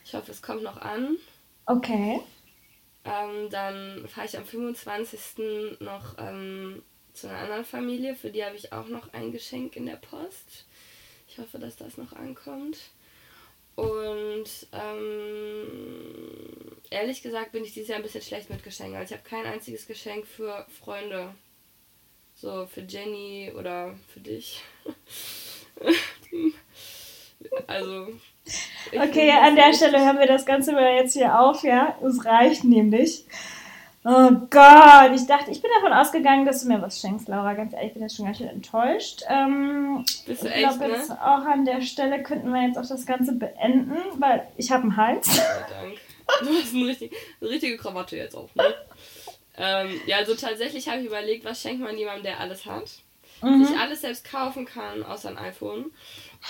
Ich 0.05 0.15
hoffe, 0.15 0.31
es 0.31 0.43
kommt 0.43 0.63
noch 0.63 0.79
an. 0.79 1.17
Okay. 1.67 2.21
Ähm, 3.05 3.51
dann 3.51 4.09
fahre 4.09 4.27
ich 4.27 4.37
am 4.37 4.45
25. 4.45 5.79
noch 5.81 6.17
ähm, 6.19 6.83
zu 7.13 7.29
einer 7.29 7.39
anderen 7.39 7.65
Familie. 7.65 8.15
Für 8.15 8.31
die 8.31 8.45
habe 8.45 8.57
ich 8.57 8.73
auch 8.73 8.89
noch 8.89 9.13
ein 9.13 9.33
Geschenk 9.33 9.77
in 9.77 9.87
der 9.87 9.97
Post. 9.97 10.67
Ich 11.37 11.43
hoffe, 11.43 11.59
dass 11.59 11.77
das 11.77 11.99
noch 11.99 12.15
ankommt. 12.15 12.79
Und 13.75 14.47
ähm, 14.73 15.69
ehrlich 16.89 17.21
gesagt 17.21 17.53
bin 17.53 17.63
ich 17.63 17.75
dieses 17.75 17.91
Jahr 17.91 17.99
ein 17.99 18.03
bisschen 18.03 18.23
schlecht 18.23 18.49
mit 18.49 18.65
Geschenken. 18.65 18.97
Also 18.97 19.13
ich 19.13 19.21
habe 19.21 19.29
kein 19.29 19.45
einziges 19.45 19.87
Geschenk 19.87 20.27
für 20.27 20.65
Freunde. 20.81 21.35
So 22.37 22.65
für 22.65 22.81
Jenny 22.81 23.53
oder 23.55 23.95
für 24.09 24.21
dich. 24.21 24.63
also. 27.67 28.15
Okay, 28.93 29.31
an 29.31 29.57
der 29.57 29.75
Stelle 29.75 30.07
hören 30.07 30.19
wir 30.19 30.27
das 30.27 30.47
Ganze 30.47 30.73
mal 30.73 30.95
jetzt 30.95 31.13
hier 31.13 31.39
auf, 31.39 31.63
ja. 31.65 31.99
Es 32.03 32.25
reicht 32.25 32.65
nämlich. 32.65 33.27
Oh 34.09 34.31
Gott, 34.51 35.11
ich 35.17 35.27
dachte, 35.27 35.51
ich 35.51 35.61
bin 35.61 35.71
davon 35.75 35.93
ausgegangen, 35.93 36.47
dass 36.47 36.63
du 36.63 36.69
mir 36.69 36.81
was 36.81 37.01
schenkst, 37.01 37.27
Laura. 37.27 37.55
Ganz 37.55 37.73
ehrlich, 37.73 37.89
ich 37.89 37.95
bin 37.95 38.03
jetzt 38.03 38.15
schon 38.15 38.27
ganz 38.27 38.39
schön 38.39 38.47
enttäuscht. 38.47 39.23
Ähm, 39.29 40.05
Bist 40.25 40.45
du 40.45 40.47
ich 40.47 40.55
glaube, 40.55 40.79
ne? 40.79 40.89
jetzt 40.91 41.11
auch 41.11 41.45
an 41.45 41.65
der 41.65 41.81
Stelle 41.81 42.23
könnten 42.23 42.53
wir 42.53 42.69
jetzt 42.69 42.79
auch 42.79 42.87
das 42.87 43.05
Ganze 43.05 43.33
beenden, 43.33 43.97
weil 44.21 44.47
ich 44.57 44.71
habe 44.71 44.85
einen 44.85 44.97
Hals. 44.97 45.37
Ja, 45.37 45.43
Dank. 45.69 45.99
Du 46.41 46.57
hast 46.57 46.73
eine, 46.73 46.87
richtig, 46.87 47.13
eine 47.41 47.51
richtige 47.51 47.77
Krawatte 47.79 48.17
jetzt 48.17 48.37
auch, 48.37 48.55
ne? 48.55 48.75
ähm, 49.57 50.01
ja, 50.07 50.19
also 50.19 50.37
tatsächlich 50.37 50.89
habe 50.89 51.01
ich 51.01 51.07
überlegt, 51.07 51.45
was 51.45 51.61
schenkt 51.61 51.83
man 51.83 51.99
jemandem, 51.99 52.25
der 52.25 52.39
alles 52.39 52.65
hat. 52.65 52.89
Mhm. 53.43 53.65
Sich 53.65 53.77
alles 53.77 54.03
selbst 54.03 54.25
kaufen 54.25 54.67
kann, 54.67 55.03
außer 55.03 55.31
ein 55.31 55.39
iPhone 55.39 55.91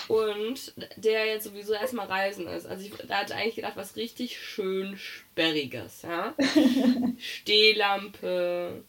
und 0.09 0.73
der 0.97 1.27
jetzt 1.27 1.45
sowieso 1.45 1.73
erstmal 1.73 2.07
reisen 2.07 2.47
ist. 2.47 2.67
Also 2.67 2.85
ich 2.85 2.93
da 3.09 3.21
hatte 3.21 3.35
eigentlich 3.35 3.57
gedacht, 3.57 3.77
was 3.77 3.97
richtig 3.97 4.39
schön 4.39 4.97
sperriges, 4.97 6.03
ja. 6.03 6.35
Stehlampe, 7.19 8.85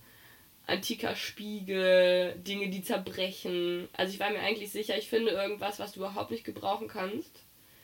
antiker 0.68 1.16
Spiegel, 1.16 2.36
Dinge, 2.38 2.70
die 2.70 2.84
zerbrechen. 2.84 3.88
Also 3.94 4.14
ich 4.14 4.20
war 4.20 4.30
mir 4.30 4.40
eigentlich 4.40 4.72
sicher, 4.72 4.98
ich 4.98 5.10
finde 5.10 5.32
irgendwas, 5.32 5.80
was 5.80 5.94
du 5.94 6.02
überhaupt 6.02 6.32
nicht 6.32 6.44
gebrauchen 6.44 6.88
kannst. 6.88 7.32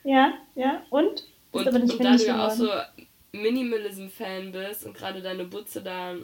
Ja, 0.04 0.34
ja, 0.54 0.84
und? 0.90 1.26
Und, 1.50 1.66
und 1.66 2.04
da 2.04 2.16
du 2.16 2.24
ja 2.24 2.46
auch 2.46 2.50
so 2.50 2.68
Minimalism-Fan 3.32 4.52
bist 4.52 4.84
und 4.84 4.94
gerade 4.94 5.22
deine 5.22 5.44
Butze 5.44 5.82
da 5.82 6.14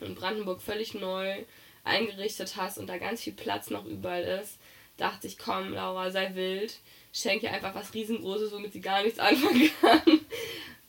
in 0.00 0.14
Brandenburg 0.14 0.60
völlig 0.60 0.94
neu 0.94 1.44
eingerichtet 1.84 2.56
hast 2.56 2.78
und 2.78 2.88
da 2.88 2.98
ganz 2.98 3.22
viel 3.22 3.32
Platz 3.32 3.70
noch 3.70 3.84
überall 3.84 4.22
ist, 4.22 4.58
dachte 4.96 5.26
ich, 5.26 5.38
komm, 5.38 5.72
Laura, 5.72 6.10
sei 6.10 6.34
wild, 6.34 6.74
schenke 7.12 7.46
ihr 7.46 7.52
einfach 7.52 7.74
was 7.74 7.94
riesengroßes, 7.94 8.52
womit 8.52 8.72
sie 8.72 8.80
gar 8.80 9.02
nichts 9.02 9.18
anfangen 9.18 9.70
kann. 9.80 10.20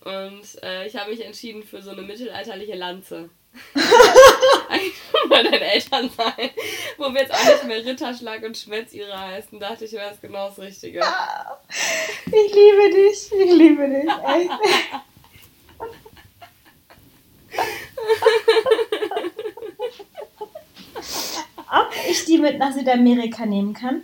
Und 0.02 0.64
äh, 0.64 0.86
ich 0.88 0.96
habe 0.96 1.12
mich 1.12 1.24
entschieden 1.24 1.64
für 1.64 1.82
so 1.82 1.92
eine 1.92 2.02
mittelalterliche 2.02 2.76
Lanze. 2.76 3.30
Eigentlich 4.70 4.94
bei 5.30 5.44
deinen 5.44 5.62
Eltern 5.62 6.10
sein, 6.10 6.50
wo 6.98 7.14
wir 7.14 7.22
jetzt 7.22 7.34
auch 7.34 7.46
nicht 7.46 7.64
mehr 7.66 7.86
Ritterschlag 7.86 8.42
und 8.44 8.58
Schmetzire 8.58 9.18
heißen, 9.18 9.60
dachte 9.60 9.86
ich, 9.86 9.92
wäre 9.92 10.12
es 10.12 10.20
genau 10.20 10.50
das 10.50 10.60
Richtige. 10.60 11.02
Ich 12.26 12.54
liebe 12.54 12.90
dich, 12.92 13.32
ich 13.32 13.52
liebe 13.54 13.88
dich, 13.88 14.10
echt. 14.10 14.52
ob 21.74 21.90
ich 22.10 22.26
die 22.26 22.38
mit 22.38 22.60
nach 22.60 22.72
Südamerika 22.74 23.46
nehmen 23.46 23.74
kann? 23.74 24.02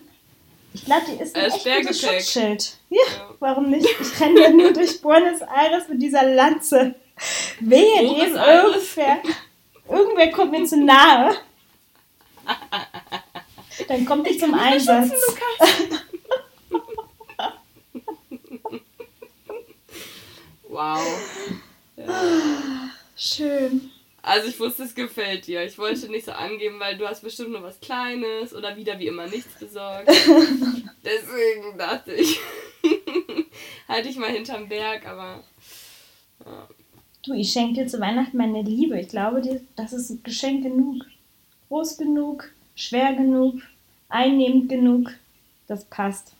Ich 0.73 0.87
Latti 0.87 1.13
ist 1.13 1.35
ein 1.35 1.45
echt 1.45 1.63
gutes 1.63 2.01
Schutzschild. 2.01 2.77
Ja, 2.89 2.97
ja, 2.97 3.29
warum 3.39 3.69
nicht? 3.69 3.87
Ich 3.99 4.19
renne 4.19 4.41
ja 4.41 4.49
nur 4.49 4.71
durch 4.73 5.01
Buenos 5.01 5.41
Aires 5.41 5.87
mit 5.87 6.01
dieser 6.01 6.23
Lanze. 6.23 6.95
Wehe 7.59 8.01
dem 8.01 8.35
irgendwer, 8.35 9.19
irgendwer 9.89 10.31
kommt 10.31 10.51
mir 10.51 10.65
zu 10.65 10.77
nahe. 10.77 11.35
Dann 13.87 14.05
kommt 14.05 14.27
ich 14.27 14.39
zum 14.39 14.53
Einsatz. 14.53 15.11
wow. 20.67 21.01
Ja. 21.95 22.05
Schön. 23.15 23.91
Also 24.21 24.49
ich 24.49 24.59
wusste, 24.59 24.83
es 24.83 24.95
gefällt 24.95 25.47
dir. 25.47 25.63
Ich 25.63 25.77
wollte 25.77 26.09
nicht 26.09 26.25
so 26.25 26.31
angeben, 26.31 26.79
weil 26.79 26.97
du 26.97 27.07
hast 27.07 27.21
bestimmt 27.21 27.51
nur 27.51 27.63
was 27.63 27.79
Kleines 27.79 28.53
oder 28.53 28.75
wieder 28.75 28.99
wie 28.99 29.07
immer 29.07 29.27
nichts 29.27 29.57
besorgt. 29.59 30.09
Deswegen 31.03 31.77
dachte 31.77 32.13
ich, 32.13 32.39
halte 33.87 34.09
ich 34.09 34.17
mal 34.17 34.29
hinterm 34.31 34.67
Berg, 34.67 35.07
aber. 35.07 35.43
Ja. 36.45 36.67
Du, 37.23 37.33
ich 37.33 37.51
schenke 37.51 37.81
dir 37.81 37.87
zu 37.87 37.99
Weihnachten 37.99 38.37
meine 38.37 38.61
Liebe. 38.61 38.99
Ich 38.99 39.09
glaube, 39.09 39.41
das 39.75 39.93
ist 39.93 40.23
Geschenk 40.23 40.63
genug. 40.63 41.05
Groß 41.67 41.97
genug, 41.97 42.49
schwer 42.75 43.13
genug, 43.13 43.61
einnehmend 44.07 44.69
genug. 44.69 45.11
Das 45.67 45.85
passt. 45.85 46.33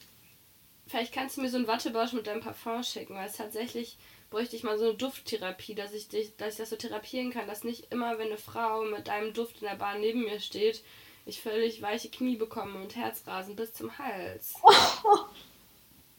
Vielleicht 0.88 1.14
kannst 1.14 1.38
du 1.38 1.42
mir 1.42 1.50
so 1.50 1.58
einen 1.58 1.68
Wattebausch 1.68 2.14
mit 2.14 2.26
deinem 2.26 2.42
Parfum 2.42 2.82
schicken, 2.82 3.14
weil 3.14 3.28
es 3.28 3.38
tatsächlich 3.38 3.98
bräuchte 4.30 4.56
ich 4.56 4.64
mal 4.64 4.78
so 4.78 4.86
eine 4.86 4.94
Dufttherapie, 4.94 5.76
dass 5.76 5.94
ich, 5.94 6.08
dich, 6.08 6.36
dass 6.38 6.54
ich 6.54 6.58
das 6.58 6.70
so 6.70 6.76
therapieren 6.76 7.32
kann, 7.32 7.48
dass 7.48 7.64
nicht 7.64 7.92
immer, 7.92 8.18
wenn 8.18 8.28
eine 8.28 8.38
Frau 8.38 8.84
mit 8.84 9.10
einem 9.10 9.34
Duft 9.34 9.62
in 9.62 9.68
der 9.68 9.76
Bahn 9.76 10.02
neben 10.02 10.22
mir 10.22 10.40
steht, 10.40 10.84
ich 11.26 11.42
völlig 11.42 11.82
weiche 11.82 12.10
Knie 12.10 12.36
bekomme 12.36 12.80
und 12.80 12.96
Herzrasen 12.96 13.56
bis 13.56 13.74
zum 13.74 13.98
Hals. 13.98 14.54
Oh, 14.64 15.18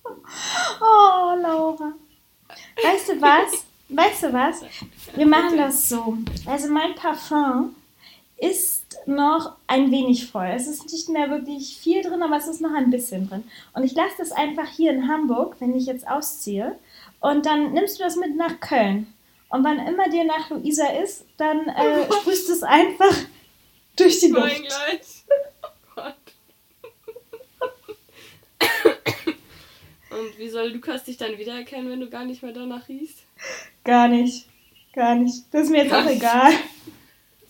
oh 0.80 1.34
Laura. 1.40 1.92
Weißt 2.82 3.08
du 3.10 3.20
was? 3.20 3.64
Weißt 3.88 4.22
du 4.22 4.32
was? 4.32 4.62
Wir 5.14 5.26
machen 5.26 5.56
das 5.56 5.88
so. 5.88 6.16
Also 6.46 6.68
mein 6.68 6.94
Parfum 6.94 7.74
ist 8.36 8.98
noch 9.06 9.56
ein 9.66 9.90
wenig 9.90 10.30
voll. 10.30 10.50
Es 10.54 10.66
ist 10.66 10.90
nicht 10.90 11.08
mehr 11.08 11.28
wirklich 11.30 11.76
viel 11.76 12.02
drin, 12.02 12.22
aber 12.22 12.36
es 12.36 12.46
ist 12.46 12.60
noch 12.60 12.72
ein 12.72 12.90
bisschen 12.90 13.28
drin. 13.28 13.44
Und 13.74 13.84
ich 13.84 13.94
lasse 13.94 14.14
das 14.18 14.32
einfach 14.32 14.68
hier 14.68 14.92
in 14.92 15.08
Hamburg, 15.08 15.56
wenn 15.58 15.74
ich 15.74 15.86
jetzt 15.86 16.08
ausziehe. 16.08 16.78
Und 17.20 17.46
dann 17.46 17.72
nimmst 17.72 17.98
du 17.98 18.04
das 18.04 18.16
mit 18.16 18.36
nach 18.36 18.60
Köln. 18.60 19.12
Und 19.50 19.64
wann 19.64 19.86
immer 19.86 20.08
dir 20.08 20.24
nach 20.24 20.50
Luisa 20.50 20.86
ist, 20.86 21.26
dann 21.36 21.68
äh, 21.68 22.10
sprühst 22.12 22.48
du 22.48 22.52
es 22.52 22.62
einfach 22.62 23.14
durch 23.96 24.20
die 24.20 24.28
Luft. 24.28 24.62
Oh 25.62 25.68
Gott. 25.94 26.14
Und 30.10 30.38
wie 30.38 30.48
soll 30.48 30.68
Lukas 30.68 31.04
dich 31.04 31.16
dann 31.16 31.38
wiedererkennen, 31.38 31.90
wenn 31.90 32.00
du 32.00 32.10
gar 32.10 32.24
nicht 32.24 32.42
mehr 32.42 32.52
danach 32.52 32.88
riechst? 32.88 33.18
Gar 33.84 34.08
nicht. 34.08 34.46
Gar 34.92 35.14
nicht. 35.14 35.44
Das 35.52 35.64
ist 35.64 35.70
mir 35.70 35.82
jetzt 35.84 35.90
gar 35.90 36.00
auch 36.02 36.06
nicht. 36.06 36.16
egal. 36.16 36.52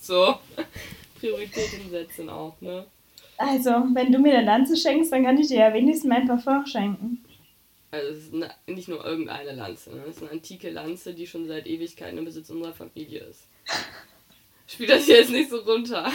So. 0.01 0.39
Prioritäten 1.19 1.91
setzen 1.91 2.29
auch, 2.29 2.61
ne? 2.61 2.87
Also, 3.39 3.71
wenn 3.95 4.13
du 4.13 4.19
mir 4.19 4.37
eine 4.37 4.47
Lanze 4.47 4.77
schenkst, 4.77 5.13
dann 5.13 5.25
kann 5.25 5.39
ich 5.39 5.49
dir 5.49 5.59
ja 5.59 5.73
wenigstens 5.73 6.09
mein 6.09 6.27
Parfum 6.27 6.67
schenken. 6.67 7.25
Also 7.93 8.09
es 8.09 8.19
ist 8.25 8.35
eine, 8.35 8.51
nicht 8.67 8.89
nur 8.89 9.05
irgendeine 9.05 9.53
Lanze, 9.53 9.95
ne? 9.95 10.03
es 10.09 10.17
ist 10.17 10.23
eine 10.23 10.31
antike 10.33 10.71
Lanze, 10.71 11.13
die 11.13 11.27
schon 11.27 11.49
seit 11.49 11.67
Ewigkeiten 11.67 12.19
im 12.19 12.25
Besitz 12.25 12.51
unserer 12.51 12.73
Familie 12.73 13.21
ist. 13.25 13.49
Spiel 14.67 14.87
das 14.87 15.05
hier 15.05 15.17
jetzt 15.17 15.33
nicht 15.33 15.51
so 15.51 15.59
runter. 15.59 16.13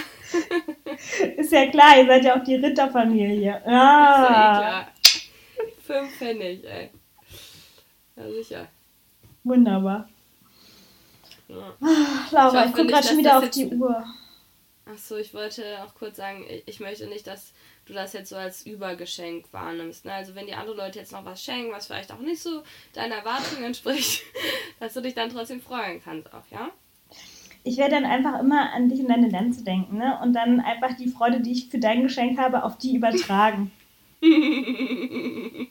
ist 1.37 1.51
ja 1.51 1.69
klar, 1.69 1.97
ihr 1.97 2.05
seid 2.05 2.23
ja 2.23 2.39
auch 2.39 2.43
die 2.43 2.55
Ritterfamilie. 2.55 3.61
Ah. 3.65 4.13
Ist 4.13 4.29
ja 4.29 4.35
eh 4.35 4.59
klar. 4.59 4.91
Fünf 5.85 6.17
Pfennig, 6.17 6.63
ey. 6.63 6.89
Ja, 8.15 8.31
sicher. 8.31 8.67
Wunderbar. 9.43 10.07
Ja. 11.49 11.75
Ach, 11.81 12.31
Laura, 12.31 12.63
ich, 12.63 12.69
ich 12.69 12.75
gucke 12.75 12.87
gerade 12.87 13.07
schon 13.07 13.17
wieder 13.17 13.37
auf 13.37 13.49
die 13.49 13.67
Uhr. 13.67 14.05
Achso, 14.85 15.17
ich 15.17 15.33
wollte 15.33 15.83
auch 15.83 15.93
kurz 15.93 16.17
sagen, 16.17 16.45
ich 16.65 16.79
möchte 16.79 17.07
nicht, 17.07 17.27
dass 17.27 17.51
du 17.85 17.93
das 17.93 18.13
jetzt 18.13 18.29
so 18.29 18.35
als 18.35 18.65
Übergeschenk 18.65 19.45
wahrnimmst. 19.51 20.05
Ne? 20.05 20.13
Also 20.13 20.35
wenn 20.35 20.47
die 20.47 20.53
anderen 20.53 20.77
Leute 20.77 20.99
jetzt 20.99 21.11
noch 21.11 21.25
was 21.25 21.43
schenken, 21.43 21.71
was 21.71 21.87
vielleicht 21.87 22.11
auch 22.11 22.19
nicht 22.19 22.41
so 22.41 22.63
deinen 22.93 23.11
Erwartungen 23.11 23.63
entspricht, 23.63 24.23
dass 24.79 24.93
du 24.93 25.01
dich 25.01 25.13
dann 25.13 25.29
trotzdem 25.29 25.61
freuen 25.61 26.01
kannst 26.03 26.33
auch, 26.33 26.45
ja? 26.51 26.69
Ich 27.63 27.77
werde 27.77 27.95
dann 27.95 28.05
einfach 28.05 28.39
immer 28.39 28.73
an 28.73 28.89
dich 28.89 28.99
und 28.99 29.09
deine 29.09 29.29
Lanze 29.29 29.63
denken, 29.63 29.97
ne? 29.97 30.19
Und 30.21 30.33
dann 30.33 30.59
einfach 30.59 30.95
die 30.97 31.09
Freude, 31.09 31.39
die 31.39 31.51
ich 31.51 31.69
für 31.69 31.79
dein 31.79 32.03
Geschenk 32.03 32.37
habe, 32.37 32.63
auf 32.63 32.77
die 32.77 32.95
übertragen. 32.95 33.71
ich 34.21 35.69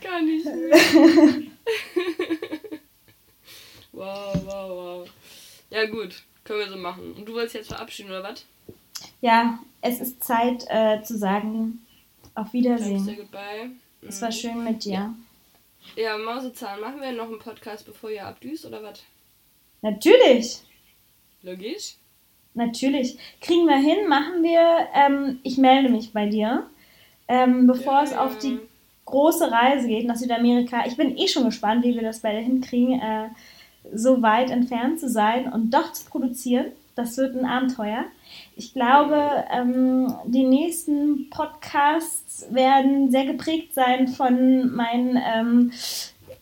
kann 0.00 0.26
nicht 0.26 0.44
mehr. 0.44 0.78
wow, 3.92 4.34
wow, 4.44 4.70
wow. 4.70 5.10
Ja 5.70 5.86
gut, 5.86 6.22
können 6.44 6.60
wir 6.60 6.68
so 6.68 6.76
machen. 6.76 7.14
Und 7.14 7.28
du 7.28 7.34
wolltest 7.34 7.56
jetzt 7.56 7.68
verabschieden, 7.68 8.10
oder 8.10 8.22
was? 8.22 8.46
Ja, 9.20 9.58
es 9.80 10.00
ist 10.00 10.24
Zeit 10.24 10.64
äh, 10.68 11.02
zu 11.02 11.16
sagen, 11.16 11.84
auf 12.34 12.52
Wiedersehen. 12.52 13.04
goodbye. 13.04 13.70
Es 14.06 14.20
war 14.20 14.32
schön 14.32 14.64
mit 14.64 14.84
dir. 14.84 15.14
Ja, 15.96 16.18
Mausezahn, 16.18 16.80
machen 16.80 17.00
wir 17.00 17.12
noch 17.12 17.28
einen 17.28 17.38
Podcast, 17.38 17.86
bevor 17.86 18.10
ihr 18.10 18.26
abdüst, 18.26 18.64
oder 18.64 18.82
was? 18.82 19.02
Natürlich. 19.82 20.60
Logisch? 21.42 21.96
Natürlich. 22.54 23.18
Kriegen 23.40 23.66
wir 23.66 23.76
hin, 23.76 24.08
machen 24.08 24.42
wir. 24.42 24.88
Ähm, 24.94 25.40
ich 25.42 25.58
melde 25.58 25.90
mich 25.90 26.12
bei 26.12 26.26
dir, 26.26 26.66
ähm, 27.28 27.66
bevor 27.66 27.94
ja, 27.94 28.02
es 28.04 28.12
auf 28.16 28.38
die 28.38 28.58
große 29.04 29.50
Reise 29.50 29.88
geht 29.88 30.06
nach 30.06 30.16
Südamerika. 30.16 30.86
Ich 30.86 30.96
bin 30.96 31.16
eh 31.16 31.28
schon 31.28 31.44
gespannt, 31.44 31.84
wie 31.84 31.94
wir 31.94 32.02
das 32.02 32.20
beide 32.20 32.38
hinkriegen, 32.38 33.00
äh, 33.00 33.28
so 33.92 34.22
weit 34.22 34.50
entfernt 34.50 35.00
zu 35.00 35.08
sein 35.10 35.52
und 35.52 35.70
doch 35.70 35.92
zu 35.92 36.06
produzieren. 36.06 36.72
Das 36.94 37.16
wird 37.16 37.34
ein 37.34 37.44
Abenteuer. 37.44 38.04
Ich 38.54 38.72
glaube, 38.72 39.44
ähm, 39.50 40.14
die 40.26 40.44
nächsten 40.44 41.28
Podcasts 41.30 42.46
werden 42.50 43.10
sehr 43.10 43.26
geprägt 43.26 43.74
sein 43.74 44.06
von 44.08 44.72
meinen 44.74 45.16
ähm, 45.16 45.72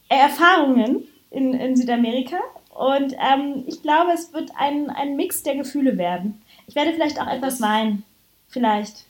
Erfahrungen 0.08 1.04
in, 1.30 1.54
in 1.54 1.74
Südamerika. 1.76 2.36
Und 2.74 3.14
ähm, 3.14 3.64
ich 3.66 3.82
glaube, 3.82 4.12
es 4.12 4.32
wird 4.32 4.50
ein, 4.56 4.90
ein 4.90 5.16
Mix 5.16 5.42
der 5.42 5.56
Gefühle 5.56 5.96
werden. 5.96 6.42
Ich 6.66 6.74
werde 6.74 6.92
vielleicht 6.92 7.20
auch 7.20 7.26
ja, 7.26 7.36
etwas 7.36 7.60
weinen. 7.60 8.04
Vielleicht. 8.48 9.04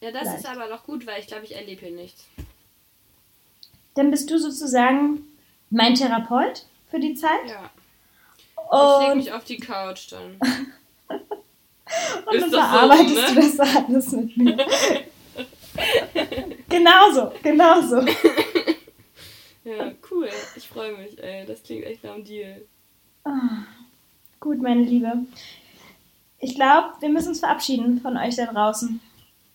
Ja, 0.00 0.10
das 0.10 0.22
vielleicht. 0.22 0.38
ist 0.38 0.48
aber 0.48 0.68
noch 0.68 0.84
gut, 0.84 1.06
weil 1.06 1.20
ich 1.20 1.26
glaube, 1.26 1.44
ich 1.44 1.54
erlebe 1.54 1.86
hier 1.86 1.94
nichts. 1.94 2.26
Dann 3.94 4.10
bist 4.10 4.30
du 4.30 4.38
sozusagen 4.38 5.26
mein 5.70 5.94
Therapeut 5.94 6.64
für 6.90 6.98
die 6.98 7.14
Zeit. 7.14 7.48
Ja. 7.48 7.70
Und 8.70 8.78
ich 8.78 9.00
lege 9.00 9.16
mich 9.16 9.32
auf 9.32 9.44
die 9.44 9.56
Couch 9.58 10.12
dann. 10.12 10.38
Und 12.26 12.34
ist 12.34 12.42
dann 12.42 12.50
verarbeitest 12.50 13.14
so, 13.14 13.20
ne? 13.20 13.40
du 13.40 13.56
das 13.56 13.60
alles 13.60 14.12
mit 14.12 14.36
mir. 14.36 14.56
genauso, 16.68 17.32
genauso. 17.42 18.00
ja, 19.64 19.92
cool. 20.10 20.28
Ich 20.54 20.68
freue 20.68 20.96
mich, 20.96 21.20
ey. 21.20 21.44
Das 21.46 21.62
klingt 21.64 21.84
echt 21.84 22.04
nach 22.04 22.14
einem 22.14 22.24
Deal. 22.24 22.62
Ah, 23.24 23.64
gut, 24.38 24.62
meine 24.62 24.82
Liebe. 24.82 25.12
Ich 26.38 26.54
glaube, 26.54 26.94
wir 27.00 27.08
müssen 27.08 27.30
uns 27.30 27.40
verabschieden 27.40 28.00
von 28.00 28.16
euch 28.16 28.36
da 28.36 28.46
draußen. 28.46 29.00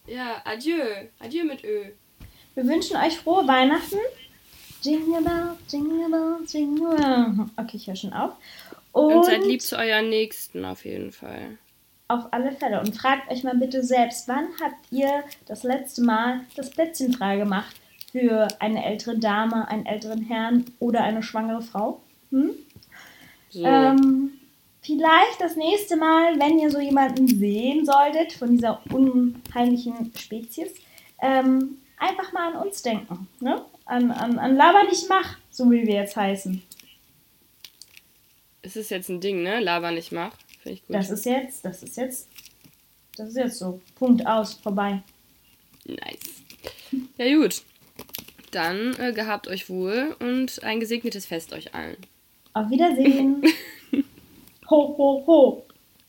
Ja, 0.08 0.42
adieu. 0.44 0.84
Adieu 1.20 1.46
mit 1.46 1.64
Ö. 1.64 1.86
Wir 2.54 2.68
wünschen 2.68 2.98
euch 2.98 3.18
frohe 3.18 3.48
Weihnachten. 3.48 3.98
Jingle 4.82 5.24
bell, 5.24 5.58
jingle 5.68 6.10
bell, 6.10 6.38
jingle 6.48 6.96
bell. 6.96 7.46
Okay, 7.58 7.78
ich 7.78 7.88
höre 7.88 7.96
schon 7.96 8.14
auf. 8.14 8.34
Und, 8.96 9.14
Und 9.14 9.26
seid 9.26 9.44
lieb 9.44 9.62
zu 9.62 9.78
euren 9.78 10.08
Nächsten 10.08 10.64
auf 10.64 10.86
jeden 10.86 11.12
Fall. 11.12 11.58
Auf 12.08 12.32
alle 12.32 12.54
Fälle. 12.54 12.80
Und 12.80 12.96
fragt 12.96 13.30
euch 13.30 13.44
mal 13.44 13.58
bitte 13.58 13.84
selbst, 13.84 14.30
wann 14.30 14.48
habt 14.64 14.90
ihr 14.90 15.26
das 15.48 15.64
letzte 15.64 16.02
Mal 16.02 16.40
das 16.56 16.70
Plätzchen 16.70 17.12
frei 17.12 17.36
gemacht 17.36 17.76
für 18.14 18.48
eine 18.60 18.86
ältere 18.86 19.20
Dame, 19.20 19.68
einen 19.68 19.86
älteren 19.86 20.22
Herrn 20.22 20.64
oder 20.80 21.04
eine 21.04 21.24
schwangere 21.24 21.62
Frau? 21.62 22.00
Hm? 22.32 22.52
So. 23.50 23.66
Ähm, 23.66 24.32
vielleicht 24.82 25.42
das 25.42 25.58
nächste 25.58 25.98
Mal, 25.98 26.40
wenn 26.40 26.58
ihr 26.58 26.72
so 26.72 26.80
jemanden 26.80 27.28
sehen 27.28 27.86
solltet 27.86 28.32
von 28.32 28.52
dieser 28.52 28.80
unheimlichen 28.94 30.14
Spezies, 30.18 30.74
ähm, 31.22 31.80
einfach 31.98 32.32
mal 32.32 32.54
an 32.54 32.66
uns 32.66 32.82
denken. 32.82 33.28
Ne? 33.42 33.62
An, 33.84 34.12
an, 34.12 34.40
an 34.40 34.56
Laber 34.56 34.86
nicht 34.86 35.10
mach, 35.10 35.36
so 35.52 35.70
wie 35.70 35.86
wir 35.86 35.96
jetzt 35.96 36.16
heißen. 36.16 36.64
Es 38.66 38.76
ist 38.76 38.90
jetzt 38.90 39.10
ein 39.10 39.22
Ding, 39.22 39.44
ne? 39.44 39.60
Laber 39.60 39.92
nicht 39.92 40.12
mach. 40.12 40.36
Finde 40.64 40.80
ich 40.80 40.88
gut. 40.88 40.96
Das 40.96 41.12
ist 41.12 41.26
jetzt, 41.26 41.64
das 41.64 41.84
ist 41.84 41.98
jetzt, 41.98 42.28
das 43.16 43.30
ist 43.30 43.38
jetzt 43.38 43.60
so. 43.60 43.80
Punkt 43.94 44.26
aus, 44.26 44.56
vorbei. 44.56 45.04
Nice. 45.86 46.42
Ja, 47.18 47.38
gut. 47.38 47.62
Dann 48.50 48.96
äh, 49.00 49.14
gehabt 49.14 49.48
euch 49.48 49.70
wohl 49.70 50.16
und 50.20 50.64
ein 50.64 50.80
gesegnetes 50.80 51.28
Fest 51.28 51.54
euch 51.54 51.76
allen. 51.76 51.98
Auf 52.54 52.70
Wiedersehen. 52.72 53.44
ho, 54.70 54.96
ho, 54.98 55.24
ho. 55.28 55.66